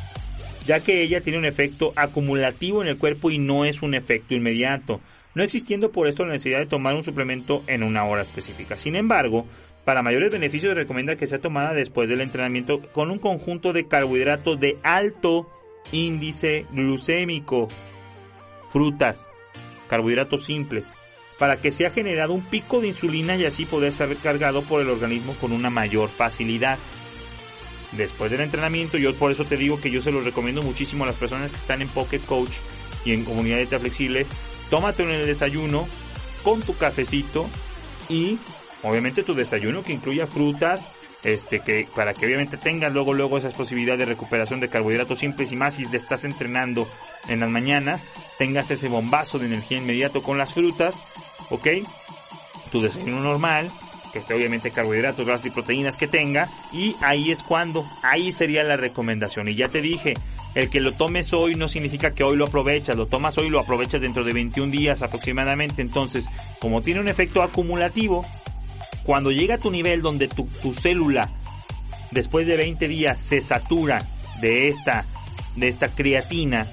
ya 0.70 0.78
que 0.78 1.02
ella 1.02 1.20
tiene 1.20 1.36
un 1.36 1.46
efecto 1.46 1.92
acumulativo 1.96 2.80
en 2.80 2.86
el 2.86 2.96
cuerpo 2.96 3.32
y 3.32 3.38
no 3.38 3.64
es 3.64 3.82
un 3.82 3.92
efecto 3.92 4.34
inmediato, 4.36 5.00
no 5.34 5.42
existiendo 5.42 5.90
por 5.90 6.06
esto 6.06 6.24
la 6.24 6.30
necesidad 6.30 6.60
de 6.60 6.66
tomar 6.66 6.94
un 6.94 7.02
suplemento 7.02 7.64
en 7.66 7.82
una 7.82 8.04
hora 8.04 8.22
específica. 8.22 8.76
Sin 8.76 8.94
embargo, 8.94 9.46
para 9.84 10.04
mayores 10.04 10.30
beneficios 10.30 10.76
recomienda 10.76 11.16
que 11.16 11.26
sea 11.26 11.40
tomada 11.40 11.74
después 11.74 12.08
del 12.08 12.20
entrenamiento 12.20 12.82
con 12.92 13.10
un 13.10 13.18
conjunto 13.18 13.72
de 13.72 13.88
carbohidratos 13.88 14.60
de 14.60 14.78
alto 14.84 15.50
índice 15.90 16.66
glucémico, 16.70 17.66
frutas, 18.68 19.26
carbohidratos 19.88 20.44
simples, 20.44 20.92
para 21.36 21.56
que 21.56 21.72
sea 21.72 21.90
generado 21.90 22.32
un 22.32 22.44
pico 22.44 22.80
de 22.80 22.86
insulina 22.86 23.34
y 23.34 23.44
así 23.44 23.64
poder 23.64 23.90
ser 23.90 24.10
recargado 24.10 24.62
por 24.62 24.82
el 24.82 24.88
organismo 24.88 25.34
con 25.40 25.50
una 25.50 25.68
mayor 25.68 26.10
facilidad 26.10 26.78
después 27.92 28.30
del 28.30 28.40
entrenamiento. 28.40 28.98
Yo 28.98 29.14
por 29.14 29.32
eso 29.32 29.44
te 29.44 29.56
digo 29.56 29.80
que 29.80 29.90
yo 29.90 30.02
se 30.02 30.12
lo 30.12 30.20
recomiendo 30.20 30.62
muchísimo 30.62 31.04
a 31.04 31.08
las 31.08 31.16
personas 31.16 31.50
que 31.50 31.56
están 31.56 31.82
en 31.82 31.88
Pocket 31.88 32.20
Coach 32.20 32.56
y 33.04 33.12
en 33.12 33.24
Comunidad 33.24 33.58
de 33.58 33.78
Flexible. 33.78 34.26
Tómatelo 34.68 35.10
en 35.10 35.20
el 35.20 35.26
desayuno 35.26 35.88
con 36.42 36.62
tu 36.62 36.76
cafecito 36.76 37.48
y 38.08 38.38
obviamente 38.82 39.22
tu 39.22 39.34
desayuno 39.34 39.82
que 39.82 39.92
incluya 39.92 40.26
frutas, 40.26 40.84
este 41.22 41.60
que 41.60 41.86
para 41.94 42.14
que 42.14 42.26
obviamente 42.26 42.56
tengas 42.56 42.92
luego 42.92 43.12
luego 43.12 43.38
esa 43.38 43.50
posibilidad 43.50 43.98
de 43.98 44.06
recuperación 44.06 44.60
de 44.60 44.68
carbohidratos 44.68 45.18
simples 45.18 45.52
y 45.52 45.56
más 45.56 45.74
si 45.74 45.86
te 45.86 45.96
estás 45.96 46.24
entrenando 46.24 46.88
en 47.28 47.40
las 47.40 47.50
mañanas, 47.50 48.04
tengas 48.38 48.70
ese 48.70 48.88
bombazo 48.88 49.38
de 49.38 49.46
energía 49.46 49.78
inmediato 49.78 50.22
con 50.22 50.38
las 50.38 50.54
frutas, 50.54 50.96
¿ok? 51.50 51.68
Tu 52.70 52.80
desayuno 52.80 53.20
normal, 53.20 53.70
que 54.12 54.18
esté 54.20 54.34
obviamente 54.34 54.70
carbohidratos, 54.70 55.26
grasas 55.26 55.46
y 55.46 55.50
proteínas 55.50 55.96
que 55.96 56.06
tenga, 56.06 56.48
y 56.72 56.96
ahí 57.00 57.30
es 57.30 57.42
cuando, 57.42 57.86
ahí 58.02 58.32
sería 58.32 58.64
la 58.64 58.76
recomendación. 58.76 59.48
Y 59.48 59.54
ya 59.54 59.68
te 59.68 59.80
dije, 59.80 60.14
el 60.54 60.68
que 60.68 60.80
lo 60.80 60.92
tomes 60.92 61.32
hoy 61.32 61.54
no 61.54 61.68
significa 61.68 62.12
que 62.12 62.24
hoy 62.24 62.36
lo 62.36 62.46
aprovechas, 62.46 62.96
lo 62.96 63.06
tomas 63.06 63.38
hoy 63.38 63.50
lo 63.50 63.60
aprovechas 63.60 64.00
dentro 64.00 64.24
de 64.24 64.32
21 64.32 64.72
días 64.72 65.02
aproximadamente. 65.02 65.82
Entonces, 65.82 66.26
como 66.60 66.82
tiene 66.82 67.00
un 67.00 67.08
efecto 67.08 67.42
acumulativo, 67.42 68.26
cuando 69.04 69.30
llega 69.30 69.56
a 69.56 69.58
tu 69.58 69.70
nivel 69.70 70.02
donde 70.02 70.28
tu, 70.28 70.46
tu 70.62 70.74
célula, 70.74 71.30
después 72.10 72.46
de 72.46 72.56
20 72.56 72.88
días, 72.88 73.20
se 73.20 73.40
satura 73.42 74.08
de 74.40 74.68
esta, 74.68 75.04
de 75.56 75.68
esta 75.68 75.88
creatina, 75.88 76.68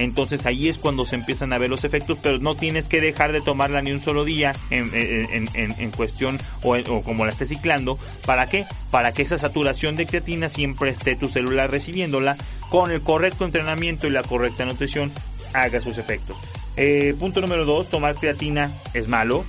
entonces 0.00 0.46
ahí 0.46 0.68
es 0.68 0.78
cuando 0.78 1.04
se 1.04 1.14
empiezan 1.14 1.52
a 1.52 1.58
ver 1.58 1.68
los 1.68 1.84
efectos, 1.84 2.18
pero 2.22 2.38
no 2.38 2.54
tienes 2.54 2.88
que 2.88 3.00
dejar 3.00 3.32
de 3.32 3.42
tomarla 3.42 3.82
ni 3.82 3.92
un 3.92 4.00
solo 4.00 4.24
día 4.24 4.54
en, 4.70 4.90
en, 4.94 5.90
cuestión 5.90 6.38
o, 6.62 7.02
como 7.02 7.26
la 7.26 7.32
estés 7.32 7.50
ciclando. 7.50 7.98
¿Para 8.24 8.48
qué? 8.48 8.64
Para 8.90 9.12
que 9.12 9.22
esa 9.22 9.36
saturación 9.36 9.96
de 9.96 10.06
creatina 10.06 10.48
siempre 10.48 10.90
esté 10.90 11.16
tu 11.16 11.28
celular 11.28 11.70
recibiéndola 11.70 12.36
con 12.70 12.90
el 12.90 13.02
correcto 13.02 13.44
entrenamiento 13.44 14.06
y 14.06 14.10
la 14.10 14.22
correcta 14.22 14.64
nutrición 14.64 15.12
haga 15.52 15.80
sus 15.82 15.98
efectos. 15.98 16.38
Eh, 16.76 17.14
punto 17.18 17.42
número 17.42 17.66
2, 17.66 17.90
tomar 17.90 18.14
creatina 18.14 18.72
es 18.94 19.06
malo. 19.06 19.44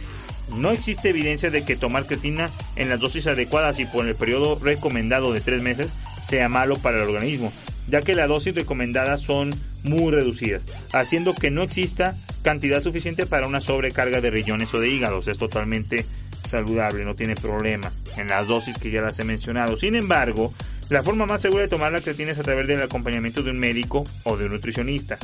No 0.54 0.72
existe 0.72 1.10
evidencia 1.10 1.50
de 1.50 1.64
que 1.64 1.78
tomar 1.78 2.08
creatina 2.08 2.50
en 2.76 2.90
las 2.90 3.00
dosis 3.00 3.28
adecuadas 3.28 3.80
y 3.80 3.86
por 3.86 4.06
el 4.06 4.16
periodo 4.16 4.60
recomendado 4.62 5.32
de 5.32 5.40
3 5.40 5.62
meses 5.62 5.92
sea 6.22 6.50
malo 6.50 6.78
para 6.78 6.98
el 6.98 7.08
organismo, 7.08 7.54
ya 7.88 8.02
que 8.02 8.16
las 8.16 8.28
dosis 8.28 8.54
recomendadas 8.54 9.22
son 9.22 9.56
muy 9.84 10.12
reducidas, 10.12 10.66
haciendo 10.94 11.34
que 11.34 11.52
no 11.52 11.64
exista 11.64 12.16
cantidad 12.44 12.82
suficiente 12.82 13.26
para 13.26 13.48
una 13.48 13.62
sobrecarga 13.62 14.22
de 14.22 14.30
riñones 14.30 14.74
o 14.74 14.80
de 14.80 14.90
hígados. 14.90 15.28
Es 15.28 15.38
totalmente 15.38 16.06
saludable, 16.50 17.06
no 17.06 17.16
tiene 17.16 17.36
problema 17.36 17.92
en 18.18 18.28
las 18.28 18.48
dosis 18.48 18.78
que 18.78 18.92
ya 18.92 19.02
las 19.02 19.20
he 19.20 19.24
mencionado. 19.24 19.78
Sin 19.78 19.96
embargo, 19.96 20.54
la 20.90 21.04
forma 21.04 21.26
más 21.26 21.42
segura 21.42 21.64
de 21.64 21.70
tomar 21.70 21.92
la 21.92 22.02
creatina 22.02 22.32
es 22.32 22.40
a 22.40 22.44
través 22.44 22.68
del 22.68 22.82
acompañamiento 22.82 23.42
de 23.44 23.52
un 23.52 23.60
médico 23.60 24.04
o 24.24 24.38
de 24.38 24.46
un 24.46 24.52
nutricionista 24.52 25.18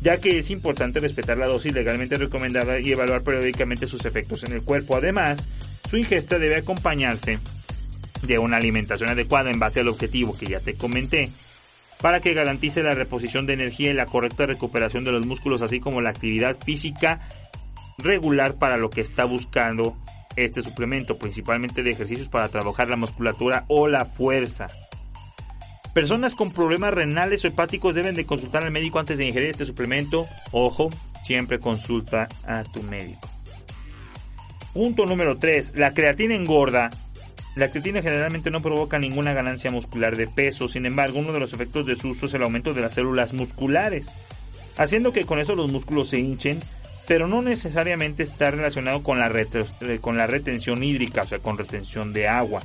ya 0.00 0.18
que 0.18 0.38
es 0.38 0.50
importante 0.50 1.00
respetar 1.00 1.38
la 1.38 1.46
dosis 1.46 1.72
legalmente 1.72 2.16
recomendada 2.16 2.78
y 2.78 2.92
evaluar 2.92 3.22
periódicamente 3.22 3.86
sus 3.86 4.04
efectos 4.04 4.44
en 4.44 4.52
el 4.52 4.62
cuerpo. 4.62 4.96
Además, 4.96 5.48
su 5.88 5.96
ingesta 5.96 6.38
debe 6.38 6.56
acompañarse 6.56 7.38
de 8.22 8.38
una 8.38 8.56
alimentación 8.56 9.10
adecuada 9.10 9.50
en 9.50 9.58
base 9.58 9.80
al 9.80 9.88
objetivo 9.88 10.36
que 10.36 10.46
ya 10.46 10.60
te 10.60 10.74
comenté, 10.74 11.30
para 12.00 12.20
que 12.20 12.34
garantice 12.34 12.82
la 12.82 12.94
reposición 12.94 13.46
de 13.46 13.54
energía 13.54 13.90
y 13.90 13.94
la 13.94 14.06
correcta 14.06 14.46
recuperación 14.46 15.04
de 15.04 15.12
los 15.12 15.26
músculos, 15.26 15.62
así 15.62 15.80
como 15.80 16.00
la 16.00 16.10
actividad 16.10 16.56
física 16.58 17.20
regular 17.98 18.54
para 18.54 18.76
lo 18.76 18.90
que 18.90 19.00
está 19.00 19.24
buscando 19.24 19.96
este 20.36 20.62
suplemento, 20.62 21.18
principalmente 21.18 21.82
de 21.82 21.90
ejercicios 21.90 22.28
para 22.28 22.48
trabajar 22.48 22.88
la 22.88 22.96
musculatura 22.96 23.64
o 23.68 23.88
la 23.88 24.04
fuerza. 24.04 24.68
Personas 25.92 26.36
con 26.36 26.52
problemas 26.52 26.94
renales 26.94 27.44
o 27.44 27.48
hepáticos 27.48 27.94
deben 27.94 28.14
de 28.14 28.24
consultar 28.26 28.62
al 28.62 28.70
médico 28.70 29.00
antes 29.00 29.18
de 29.18 29.26
ingerir 29.26 29.50
este 29.50 29.64
suplemento. 29.64 30.28
Ojo, 30.52 30.90
siempre 31.24 31.58
consulta 31.58 32.28
a 32.46 32.62
tu 32.62 32.82
médico. 32.84 33.28
Punto 34.72 35.06
número 35.06 35.38
3. 35.38 35.72
La 35.76 35.94
creatina 35.94 36.36
engorda. 36.36 36.90
La 37.54 37.70
creatina 37.70 38.02
generalmente 38.02 38.50
no 38.50 38.62
provoca 38.62 38.98
ninguna 38.98 39.32
ganancia 39.32 39.70
muscular 39.70 40.16
de 40.16 40.28
peso, 40.28 40.68
sin 40.68 40.86
embargo 40.86 41.18
uno 41.18 41.32
de 41.32 41.40
los 41.40 41.52
efectos 41.52 41.86
de 41.86 41.96
su 41.96 42.10
uso 42.10 42.26
es 42.26 42.34
el 42.34 42.42
aumento 42.42 42.74
de 42.74 42.82
las 42.82 42.94
células 42.94 43.32
musculares, 43.32 44.12
haciendo 44.76 45.12
que 45.12 45.24
con 45.24 45.38
eso 45.38 45.56
los 45.56 45.70
músculos 45.70 46.08
se 46.08 46.18
hinchen, 46.18 46.60
pero 47.06 47.26
no 47.26 47.42
necesariamente 47.42 48.22
está 48.22 48.50
relacionado 48.50 49.02
con 49.02 49.18
la, 49.18 49.32
con 50.00 50.16
la 50.16 50.26
retención 50.26 50.82
hídrica, 50.82 51.22
o 51.22 51.26
sea, 51.26 51.38
con 51.38 51.58
retención 51.58 52.12
de 52.12 52.28
agua. 52.28 52.62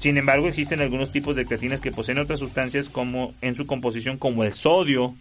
Sin 0.00 0.18
embargo, 0.18 0.48
existen 0.48 0.80
algunos 0.80 1.10
tipos 1.10 1.36
de 1.36 1.46
creatinas 1.46 1.80
que 1.80 1.92
poseen 1.92 2.18
otras 2.18 2.38
sustancias 2.38 2.88
como 2.88 3.34
en 3.40 3.54
su 3.54 3.66
composición 3.66 4.18
como 4.18 4.44
el 4.44 4.52
sodio, 4.52 5.14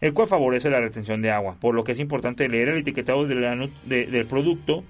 el 0.00 0.12
cual 0.12 0.28
favorece 0.28 0.68
la 0.68 0.80
retención 0.80 1.22
de 1.22 1.30
agua, 1.30 1.56
por 1.60 1.74
lo 1.74 1.84
que 1.84 1.92
es 1.92 2.00
importante 2.00 2.48
leer 2.48 2.68
el 2.68 2.78
etiquetado 2.78 3.26
del 3.26 4.26
producto 4.28 4.84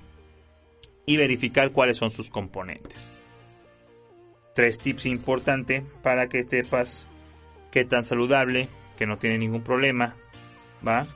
y 1.07 1.17
verificar 1.17 1.71
cuáles 1.71 1.97
son 1.97 2.11
sus 2.11 2.31
componentes. 2.31 2.97
Tres 4.55 4.79
tips 4.79 5.07
importantes 5.07 5.83
para 6.03 6.29
que 6.29 6.45
sepas 6.45 7.07
qué 7.71 7.85
tan 7.85 8.05
saludable, 8.05 8.69
que 8.97 9.07
no 9.07 9.19
tiene 9.19 9.39
ningún 9.39 9.63
problema, 9.63 10.15
¿va? 10.87 11.07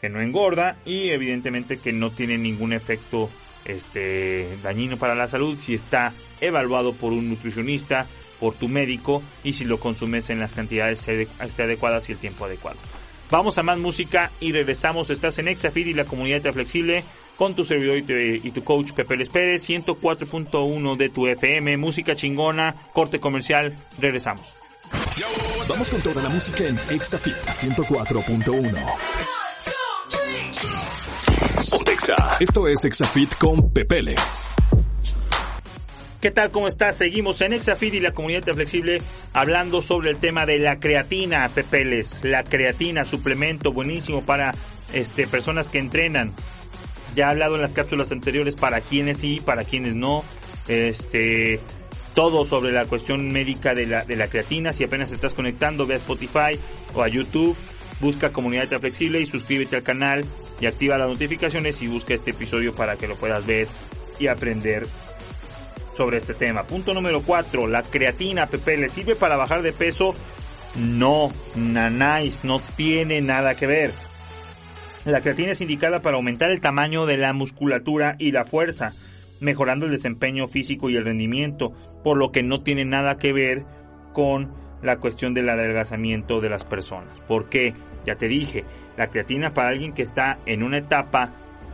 Que 0.00 0.08
no 0.08 0.20
engorda 0.20 0.78
y 0.84 1.10
evidentemente 1.10 1.78
que 1.78 1.92
no 1.92 2.10
tiene 2.10 2.36
ningún 2.36 2.72
efecto 2.72 3.30
este, 3.64 4.58
dañino 4.62 4.96
para 4.96 5.14
la 5.14 5.28
salud 5.28 5.58
si 5.58 5.74
está 5.74 6.12
evaluado 6.40 6.92
por 6.92 7.12
un 7.12 7.30
nutricionista, 7.30 8.06
por 8.40 8.54
tu 8.54 8.68
médico 8.68 9.22
y 9.42 9.52
si 9.52 9.64
lo 9.64 9.78
consumes 9.78 10.28
en 10.30 10.40
las 10.40 10.52
cantidades 10.52 11.06
adecuadas 11.38 12.08
y 12.08 12.12
el 12.12 12.18
tiempo 12.18 12.44
adecuado. 12.44 12.78
Vamos 13.30 13.56
a 13.56 13.62
más 13.62 13.78
música 13.78 14.30
y 14.40 14.52
regresamos. 14.52 15.10
Estás 15.10 15.38
en 15.38 15.48
Exafit 15.48 15.86
y 15.86 15.94
la 15.94 16.04
comunidad 16.04 16.52
flexible 16.52 17.04
con 17.36 17.54
tu 17.54 17.64
servidor 17.64 17.98
y 17.98 18.50
tu, 18.50 18.64
coach 18.64 18.92
Pepe 18.92 19.16
Les 19.16 19.28
Pérez, 19.28 19.68
104.1 19.68 20.96
de 20.96 21.08
tu 21.08 21.26
FM, 21.26 21.76
música 21.76 22.14
chingona, 22.14 22.74
corte 22.92 23.20
comercial. 23.20 23.76
Regresamos. 23.98 24.46
Vamos 25.68 25.88
con 25.88 26.00
toda 26.02 26.22
la 26.22 26.28
música 26.28 26.64
en 26.64 26.78
Exafit 26.90 27.34
104.1. 27.34 29.24
Esto 32.40 32.68
es 32.68 32.84
Exafit 32.84 33.34
con 33.36 33.72
Pepeles. 33.72 34.54
¿Qué 36.20 36.30
tal? 36.30 36.50
¿Cómo 36.50 36.68
estás? 36.68 36.96
Seguimos 36.96 37.40
en 37.42 37.52
Exafit 37.52 37.94
y 37.94 38.00
la 38.00 38.12
comunidad 38.12 38.42
flexible 38.54 39.02
hablando 39.32 39.82
sobre 39.82 40.10
el 40.10 40.16
tema 40.16 40.46
de 40.46 40.58
la 40.58 40.80
creatina, 40.80 41.48
Pepeles. 41.54 42.20
La 42.22 42.44
creatina, 42.44 43.04
suplemento 43.04 43.72
buenísimo 43.72 44.24
para 44.24 44.54
este, 44.92 45.26
personas 45.26 45.68
que 45.68 45.78
entrenan. 45.78 46.32
Ya 47.14 47.26
he 47.26 47.30
hablado 47.30 47.54
en 47.56 47.62
las 47.62 47.72
cápsulas 47.72 48.12
anteriores 48.12 48.56
para 48.56 48.80
quienes 48.80 49.18
sí, 49.18 49.40
para 49.44 49.64
quienes 49.64 49.94
no. 49.94 50.24
Este, 50.68 51.60
todo 52.14 52.44
sobre 52.44 52.72
la 52.72 52.86
cuestión 52.86 53.30
médica 53.32 53.74
de 53.74 53.86
la, 53.86 54.04
de 54.04 54.16
la 54.16 54.28
creatina. 54.28 54.72
Si 54.72 54.84
apenas 54.84 55.12
estás 55.12 55.34
conectando, 55.34 55.86
ve 55.86 55.94
a 55.94 55.98
Spotify 55.98 56.58
o 56.94 57.02
a 57.02 57.08
YouTube 57.08 57.56
busca 58.00 58.30
Comunidad 58.30 58.68
Flexible 58.80 59.20
y 59.20 59.26
suscríbete 59.26 59.76
al 59.76 59.82
canal 59.82 60.24
y 60.60 60.66
activa 60.66 60.98
las 60.98 61.08
notificaciones 61.08 61.80
y 61.82 61.88
busca 61.88 62.14
este 62.14 62.30
episodio 62.30 62.74
para 62.74 62.96
que 62.96 63.08
lo 63.08 63.16
puedas 63.16 63.44
ver 63.46 63.68
y 64.18 64.28
aprender 64.28 64.86
sobre 65.96 66.18
este 66.18 66.34
tema. 66.34 66.64
Punto 66.64 66.92
número 66.92 67.22
4. 67.22 67.66
La 67.66 67.82
creatina, 67.82 68.46
Pepe, 68.46 68.76
¿le 68.76 68.88
sirve 68.88 69.16
para 69.16 69.36
bajar 69.36 69.62
de 69.62 69.72
peso? 69.72 70.14
No, 70.76 71.32
nanáis, 71.54 72.44
no 72.44 72.60
tiene 72.76 73.20
nada 73.20 73.54
que 73.54 73.66
ver. 73.66 73.92
La 75.04 75.20
creatina 75.20 75.52
es 75.52 75.60
indicada 75.60 76.00
para 76.00 76.16
aumentar 76.16 76.50
el 76.50 76.62
tamaño 76.62 77.04
de 77.04 77.18
la 77.18 77.32
musculatura 77.34 78.16
y 78.18 78.32
la 78.32 78.44
fuerza, 78.44 78.94
mejorando 79.40 79.84
el 79.84 79.92
desempeño 79.92 80.46
físico 80.48 80.88
y 80.88 80.96
el 80.96 81.04
rendimiento, 81.04 81.74
por 82.02 82.16
lo 82.16 82.32
que 82.32 82.42
no 82.42 82.60
tiene 82.60 82.86
nada 82.86 83.18
que 83.18 83.32
ver 83.32 83.64
con 84.14 84.50
la 84.82 84.98
cuestión 84.98 85.34
del 85.34 85.48
adelgazamiento 85.50 86.40
de 86.40 86.48
las 86.48 86.64
personas. 86.64 87.20
¿Por 87.20 87.50
qué? 87.50 87.74
Ya 88.06 88.16
te 88.16 88.28
dije, 88.28 88.64
la 88.96 89.08
creatina 89.08 89.52
para 89.52 89.68
alguien 89.68 89.92
que 89.92 90.02
está 90.02 90.38
en 90.46 90.62
una 90.62 90.78
etapa 90.78 91.32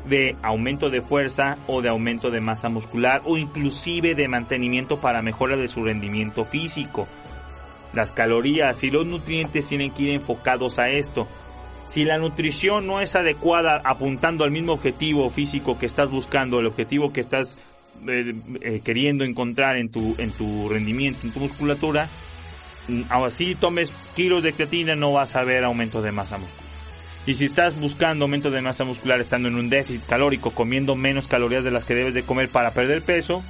de 0.09 0.37
aumento 0.43 0.91
de 0.91 1.03
fuerza 1.03 1.59
o 1.67 1.83
de 1.83 1.89
aumento 1.89 2.31
de 2.31 2.41
masa 2.41 2.69
muscular 2.69 3.23
o 3.27 3.37
inclusive 3.37 4.15
de 4.15 4.29
mantenimiento 4.29 5.01
para 5.01 5.23
mejora 5.23 5.57
de 5.57 5.69
su 5.69 5.85
rendimiento 5.85 6.45
físico. 6.45 7.07
Las 7.93 8.13
calorías 8.13 8.83
y 8.83 8.91
los 8.91 9.07
nutrientes 9.07 9.67
tienen 9.67 9.91
que 9.91 10.05
ir 10.05 10.11
enfocados 10.11 10.79
a 10.79 10.89
esto. 10.91 11.29
Si 11.91 12.05
la 12.05 12.19
nutrición 12.19 12.87
no 12.87 13.01
es 13.01 13.17
adecuada 13.17 13.83
apuntando 13.85 14.45
al 14.45 14.53
mismo 14.53 14.73
objetivo 14.73 15.29
físico 15.31 15.77
que 15.77 15.87
estás 15.87 16.09
buscando, 16.09 16.61
el 16.61 16.67
objetivo 16.67 17.13
que 17.13 17.21
estás 17.21 17.59
eh, 18.07 18.35
eh, 18.61 18.81
queriendo 18.85 19.25
encontrar 19.25 19.77
en 19.77 19.91
tu, 19.91 20.15
en 20.19 20.31
tu 20.31 20.69
rendimiento, 20.69 21.27
en 21.27 21.33
tu 21.33 21.41
musculatura, 21.41 22.09
así 23.09 23.57
tomes 23.57 23.93
kilos 24.15 24.45
de 24.45 24.53
creatina 24.53 24.95
no 24.95 25.13
vas 25.13 25.35
a 25.35 25.43
ver 25.43 25.65
aumento 25.65 26.01
de 26.01 26.13
masa 26.13 26.39
muscular. 26.39 26.71
Y 27.27 27.35
si 27.35 27.45
estás 27.45 27.79
buscando 27.79 28.25
aumento 28.25 28.53
de 28.53 28.63
masa 28.63 28.85
muscular 28.85 29.21
estando 29.21 29.49
en 29.49 29.57
un 29.57 29.69
déficit 29.69 30.07
calórico, 30.07 30.53
comiendo 30.53 30.95
menos 30.95 31.27
calorías 31.27 31.65
de 31.65 31.73
las 31.73 31.85
que 31.85 31.95
debes 31.95 32.15
de 32.15 32.23
comer 32.23 32.49
para 32.49 32.71
perder 32.71 33.03
peso, 33.03 33.43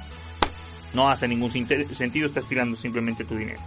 no 0.93 1.09
hace 1.09 1.27
ningún 1.27 1.51
sentido, 1.51 2.25
estás 2.25 2.47
tirando 2.47 2.75
simplemente 2.75 3.23
tu 3.23 3.35
dinero. 3.35 3.61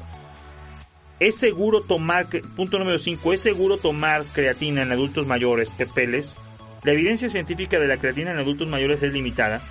Es 1.20 1.37
seguro 1.37 1.83
tomar, 1.83 2.29
punto 2.57 2.79
número 2.79 2.98
5, 2.98 3.33
es 3.33 3.40
seguro 3.40 3.77
tomar 3.79 4.24
creatina 4.24 4.83
en 4.83 4.92
adultos 4.92 5.27
mayores, 5.27 5.68
pepeles. 5.70 6.35
La 6.83 6.92
evidencia 6.92 7.29
científica 7.29 7.79
de 7.79 7.88
la 7.88 7.98
creatina 7.98 8.33
en 8.33 8.38
adultos 8.38 8.68
mayores 8.68 9.03
es 9.03 9.12
limitada. 9.12 9.62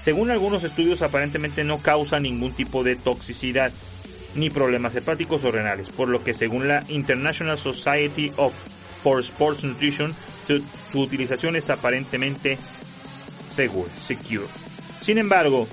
Según 0.00 0.30
algunos 0.30 0.64
estudios 0.64 1.02
aparentemente 1.02 1.64
no 1.64 1.78
causa 1.78 2.20
ningún 2.20 2.52
tipo 2.52 2.84
de 2.84 2.96
toxicidad 2.96 3.72
ni 4.34 4.50
problemas 4.50 4.94
hepáticos 4.94 5.44
o 5.44 5.50
renales, 5.50 5.88
por 5.88 6.08
lo 6.08 6.22
que 6.22 6.34
según 6.34 6.68
la 6.68 6.84
International 6.88 7.58
Society 7.58 8.32
of 8.36 8.52
for 9.02 9.20
Sports 9.20 9.64
Nutrition, 9.64 10.14
su, 10.46 11.00
utilización 11.00 11.56
es 11.56 11.70
aparentemente 11.70 12.58
segura, 13.54 13.90
secure. 14.00 14.46
Sin 15.00 15.18
embargo, 15.18 15.68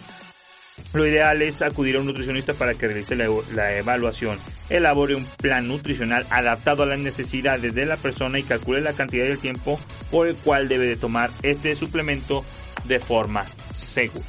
lo 0.93 1.05
ideal 1.05 1.41
es 1.41 1.61
acudir 1.61 1.97
a 1.97 1.99
un 1.99 2.05
nutricionista 2.05 2.53
para 2.53 2.73
que 2.73 2.87
realice 2.87 3.15
la, 3.15 3.77
evaluación, 3.77 4.39
elabore 4.69 5.15
un 5.15 5.25
plan 5.25 5.67
nutricional 5.67 6.25
adaptado 6.29 6.83
a 6.83 6.85
las 6.85 6.99
necesidades 6.99 7.75
de 7.75 7.85
la 7.85 7.97
persona 7.97 8.39
y 8.39 8.43
calcule 8.43 8.81
la 8.81 8.93
cantidad 8.93 9.25
de 9.25 9.37
tiempo 9.37 9.79
por 10.09 10.27
el 10.27 10.35
cual 10.37 10.67
debe 10.67 10.85
de 10.85 10.95
tomar 10.95 11.31
este 11.43 11.75
suplemento 11.75 12.45
de 12.85 12.99
forma 12.99 13.45
segura. 13.71 14.25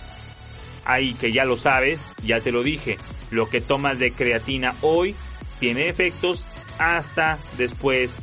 Ahí 0.85 1.15
que 1.15 1.33
ya 1.33 1.45
lo 1.45 1.57
sabes, 1.57 2.13
ya 2.25 2.41
te 2.41 2.53
lo 2.53 2.63
dije, 2.63 2.97
lo 3.31 3.49
que 3.49 3.61
tomas 3.61 3.99
de 3.99 4.13
creatina 4.13 4.75
hoy 4.83 5.15
tiene 5.61 5.89
efectos 5.89 6.45
hasta 6.79 7.39
después 7.57 8.19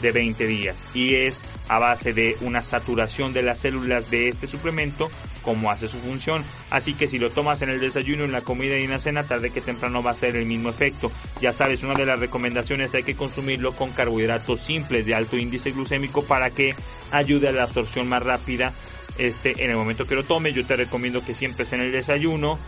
de 0.00 0.12
20 0.12 0.46
días 0.46 0.76
y 0.94 1.14
es 1.14 1.42
a 1.68 1.78
base 1.78 2.12
de 2.12 2.36
una 2.40 2.62
saturación 2.62 3.32
de 3.32 3.42
las 3.42 3.58
células 3.58 4.10
de 4.10 4.28
este 4.28 4.46
suplemento 4.46 5.10
como 5.42 5.70
hace 5.70 5.88
su 5.88 5.98
función. 5.98 6.44
Así 6.70 6.94
que 6.94 7.06
si 7.06 7.18
lo 7.18 7.30
tomas 7.30 7.62
en 7.62 7.70
el 7.70 7.80
desayuno, 7.80 8.24
en 8.24 8.32
la 8.32 8.42
comida 8.42 8.78
y 8.78 8.84
en 8.84 8.90
la 8.90 8.98
cena, 8.98 9.24
tarde 9.24 9.50
que 9.50 9.60
temprano 9.60 10.02
va 10.02 10.12
a 10.12 10.14
ser 10.14 10.36
el 10.36 10.46
mismo 10.46 10.70
efecto. 10.70 11.12
Ya 11.40 11.52
sabes, 11.52 11.82
una 11.82 11.94
de 11.94 12.06
las 12.06 12.18
recomendaciones 12.18 12.94
hay 12.94 13.02
que 13.02 13.16
consumirlo 13.16 13.72
con 13.74 13.90
carbohidratos 13.90 14.60
simples 14.60 15.04
de 15.06 15.14
alto 15.14 15.36
índice 15.36 15.72
glucémico 15.72 16.22
para 16.22 16.50
que 16.50 16.74
ayude 17.10 17.48
a 17.48 17.52
la 17.52 17.64
absorción 17.64 18.08
más 18.08 18.22
rápida 18.22 18.72
este 19.18 19.62
en 19.62 19.70
el 19.70 19.76
momento 19.76 20.06
que 20.06 20.14
lo 20.14 20.24
tome. 20.24 20.52
Yo 20.52 20.64
te 20.64 20.76
recomiendo 20.76 21.24
que 21.24 21.34
siempre 21.34 21.66
sea 21.66 21.78
en 21.78 21.86
el 21.86 21.92
desayuno 21.92 22.58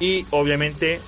y 0.00 0.26
obviamente 0.30 1.00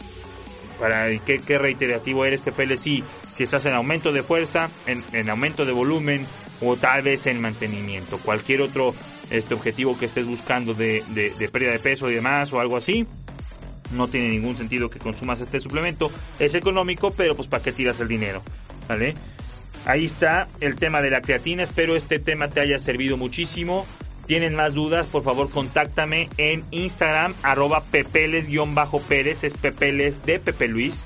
para 0.78 1.18
qué, 1.24 1.38
qué 1.38 1.58
reiterativo 1.58 2.24
eres, 2.24 2.40
Pepe, 2.40 2.76
sí, 2.76 3.02
si 3.36 3.42
estás 3.42 3.66
en 3.66 3.74
aumento 3.74 4.12
de 4.12 4.22
fuerza, 4.22 4.70
en, 4.86 5.28
aumento 5.28 5.66
de 5.66 5.72
volumen 5.72 6.26
o 6.62 6.76
tal 6.76 7.02
vez 7.02 7.26
en 7.26 7.40
mantenimiento. 7.40 8.18
Cualquier 8.18 8.62
otro 8.62 8.94
este 9.30 9.54
objetivo 9.54 9.98
que 9.98 10.06
estés 10.06 10.26
buscando 10.26 10.74
de, 10.74 11.02
pérdida 11.52 11.72
de 11.72 11.78
peso 11.78 12.10
y 12.10 12.14
demás 12.14 12.52
o 12.52 12.60
algo 12.60 12.76
así, 12.76 13.06
no 13.92 14.08
tiene 14.08 14.30
ningún 14.30 14.56
sentido 14.56 14.90
que 14.90 14.98
consumas 14.98 15.40
este 15.40 15.60
suplemento. 15.60 16.10
Es 16.38 16.54
económico, 16.54 17.12
pero 17.12 17.36
pues 17.36 17.48
para 17.48 17.62
qué 17.62 17.72
tiras 17.72 18.00
el 18.00 18.08
dinero, 18.08 18.42
¿vale? 18.88 19.14
Ahí 19.84 20.06
está 20.06 20.48
el 20.60 20.76
tema 20.76 21.00
de 21.00 21.10
la 21.10 21.20
creatina. 21.20 21.62
Espero 21.62 21.94
este 21.94 22.18
tema 22.18 22.48
te 22.48 22.60
haya 22.60 22.78
servido 22.78 23.16
muchísimo 23.16 23.86
tienen 24.26 24.56
más 24.56 24.74
dudas, 24.74 25.06
por 25.06 25.22
favor 25.22 25.50
contáctame 25.50 26.28
en 26.36 26.64
Instagram, 26.72 27.34
arroba 27.42 27.82
pepeles-pérez, 27.84 29.44
es 29.44 29.54
pepeles 29.54 30.26
de 30.26 30.40
Pepe 30.40 30.68
Luis. 30.68 31.04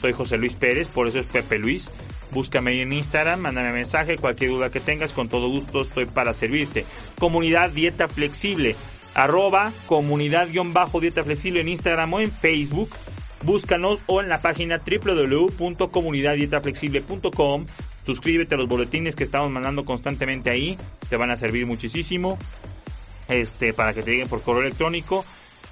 Soy 0.00 0.12
José 0.12 0.36
Luis 0.36 0.54
Pérez, 0.54 0.88
por 0.88 1.08
eso 1.08 1.20
es 1.20 1.26
Pepe 1.26 1.58
Luis. 1.58 1.90
Búscame 2.30 2.80
en 2.82 2.92
Instagram, 2.92 3.40
mándame 3.40 3.72
mensaje, 3.72 4.18
cualquier 4.18 4.50
duda 4.50 4.70
que 4.70 4.80
tengas, 4.80 5.12
con 5.12 5.28
todo 5.28 5.48
gusto 5.48 5.80
estoy 5.80 6.06
para 6.06 6.34
servirte. 6.34 6.84
Comunidad 7.18 7.70
Dieta 7.70 8.06
Flexible, 8.08 8.76
arroba 9.14 9.72
comunidad-dieta 9.86 11.24
flexible 11.24 11.60
en 11.60 11.68
Instagram 11.68 12.14
o 12.14 12.20
en 12.20 12.30
Facebook. 12.30 12.90
Búscanos 13.42 14.00
o 14.06 14.20
en 14.20 14.28
la 14.28 14.42
página 14.42 14.78
www.comunidaddietaflexible.com 14.78 17.66
Suscríbete 18.06 18.54
a 18.54 18.58
los 18.58 18.68
boletines 18.68 19.16
que 19.16 19.24
estamos 19.24 19.50
mandando 19.50 19.84
constantemente 19.84 20.48
ahí, 20.48 20.78
te 21.08 21.16
van 21.16 21.30
a 21.30 21.36
servir 21.36 21.66
muchísimo. 21.66 22.38
Este, 23.28 23.72
para 23.72 23.92
que 23.92 24.04
te 24.04 24.12
lleguen 24.12 24.28
por 24.28 24.42
correo 24.42 24.62
electrónico 24.62 25.24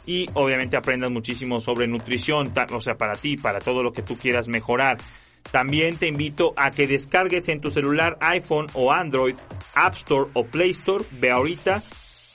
y 0.05 0.29
obviamente 0.35 0.77
aprendas 0.77 1.12
muchísimo 1.12 1.61
sobre 1.61 1.87
nutrición, 1.87 2.53
o 2.73 2.81
sea, 2.81 2.97
para 2.97 3.14
ti, 3.14 3.37
para 3.37 3.61
todo 3.61 3.85
lo 3.85 3.93
que 3.93 4.03
tú 4.03 4.19
quieras 4.19 4.49
mejorar. 4.49 4.99
También 5.50 5.96
te 5.96 6.09
invito 6.09 6.52
a 6.57 6.70
que 6.70 6.87
descargues 6.87 7.48
en 7.48 7.61
tu 7.61 7.70
celular 7.70 8.16
iPhone 8.20 8.66
o 8.74 8.92
Android, 8.92 9.37
App 9.74 9.94
Store 9.94 10.30
o 10.33 10.44
Play 10.44 10.70
Store, 10.70 11.04
ve 11.12 11.30
ahorita 11.30 11.83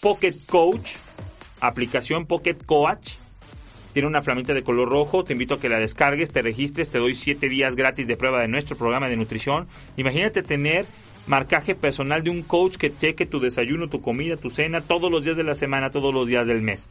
Pocket 0.02 0.36
Coach, 0.48 0.92
aplicación 1.60 2.26
Pocket 2.26 2.58
Coach, 2.66 3.16
tiene 3.94 4.08
una 4.08 4.22
flamita 4.22 4.54
de 4.54 4.64
color 4.64 4.90
rojo. 4.90 5.24
Te 5.24 5.34
invito 5.34 5.56
a 5.56 5.60
que 5.60 5.70
la 5.70 5.80
descargues, 5.80 6.32
te 6.32 6.42
registres. 6.42 6.90
Te 6.90 7.00
doy 7.00 7.16
7 7.16 7.50
días 7.50 7.76
gratis 7.76 8.08
de 8.08 8.16
prueba 8.16 8.42
de 8.42 8.48
nuestro 8.48 8.78
programa 8.78 9.10
de 9.10 9.18
nutrición. 9.18 9.68
Imagínate 9.98 10.44
tener 10.44 10.86
marcaje 11.28 11.76
personal 11.76 12.24
de 12.24 12.30
un 12.30 12.44
coach 12.44 12.78
que 12.78 12.96
cheque 12.96 13.26
tu 13.26 13.40
desayuno, 13.40 13.90
tu 13.90 14.02
comida, 14.02 14.38
tu 14.38 14.50
cena 14.50 14.82
todos 14.82 15.12
los 15.12 15.24
días 15.24 15.38
de 15.38 15.44
la 15.44 15.56
semana, 15.56 15.90
todos 15.90 16.14
los 16.14 16.28
días 16.28 16.48
del 16.48 16.62
mes. 16.62 16.88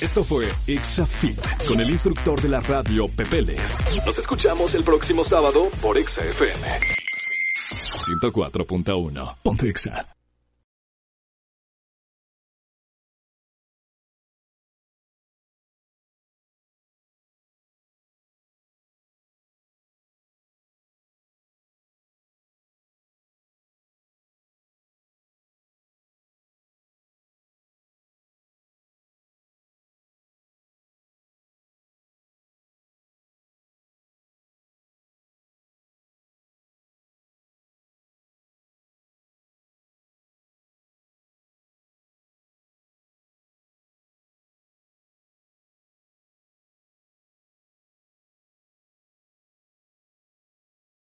Esto 0.00 0.24
fue 0.24 0.48
ExaFit 0.66 1.40
con 1.66 1.80
el 1.80 1.90
instructor 1.90 2.40
de 2.40 2.48
la 2.48 2.60
radio 2.60 3.08
Pepeles. 3.08 3.82
Nos 4.04 4.18
escuchamos 4.18 4.74
el 4.74 4.84
próximo 4.84 5.24
sábado 5.24 5.70
por 5.80 5.98
ExaFM 5.98 6.80
104.1. 7.70 9.36
Ponte 9.42 9.68
Exa. 9.68 10.15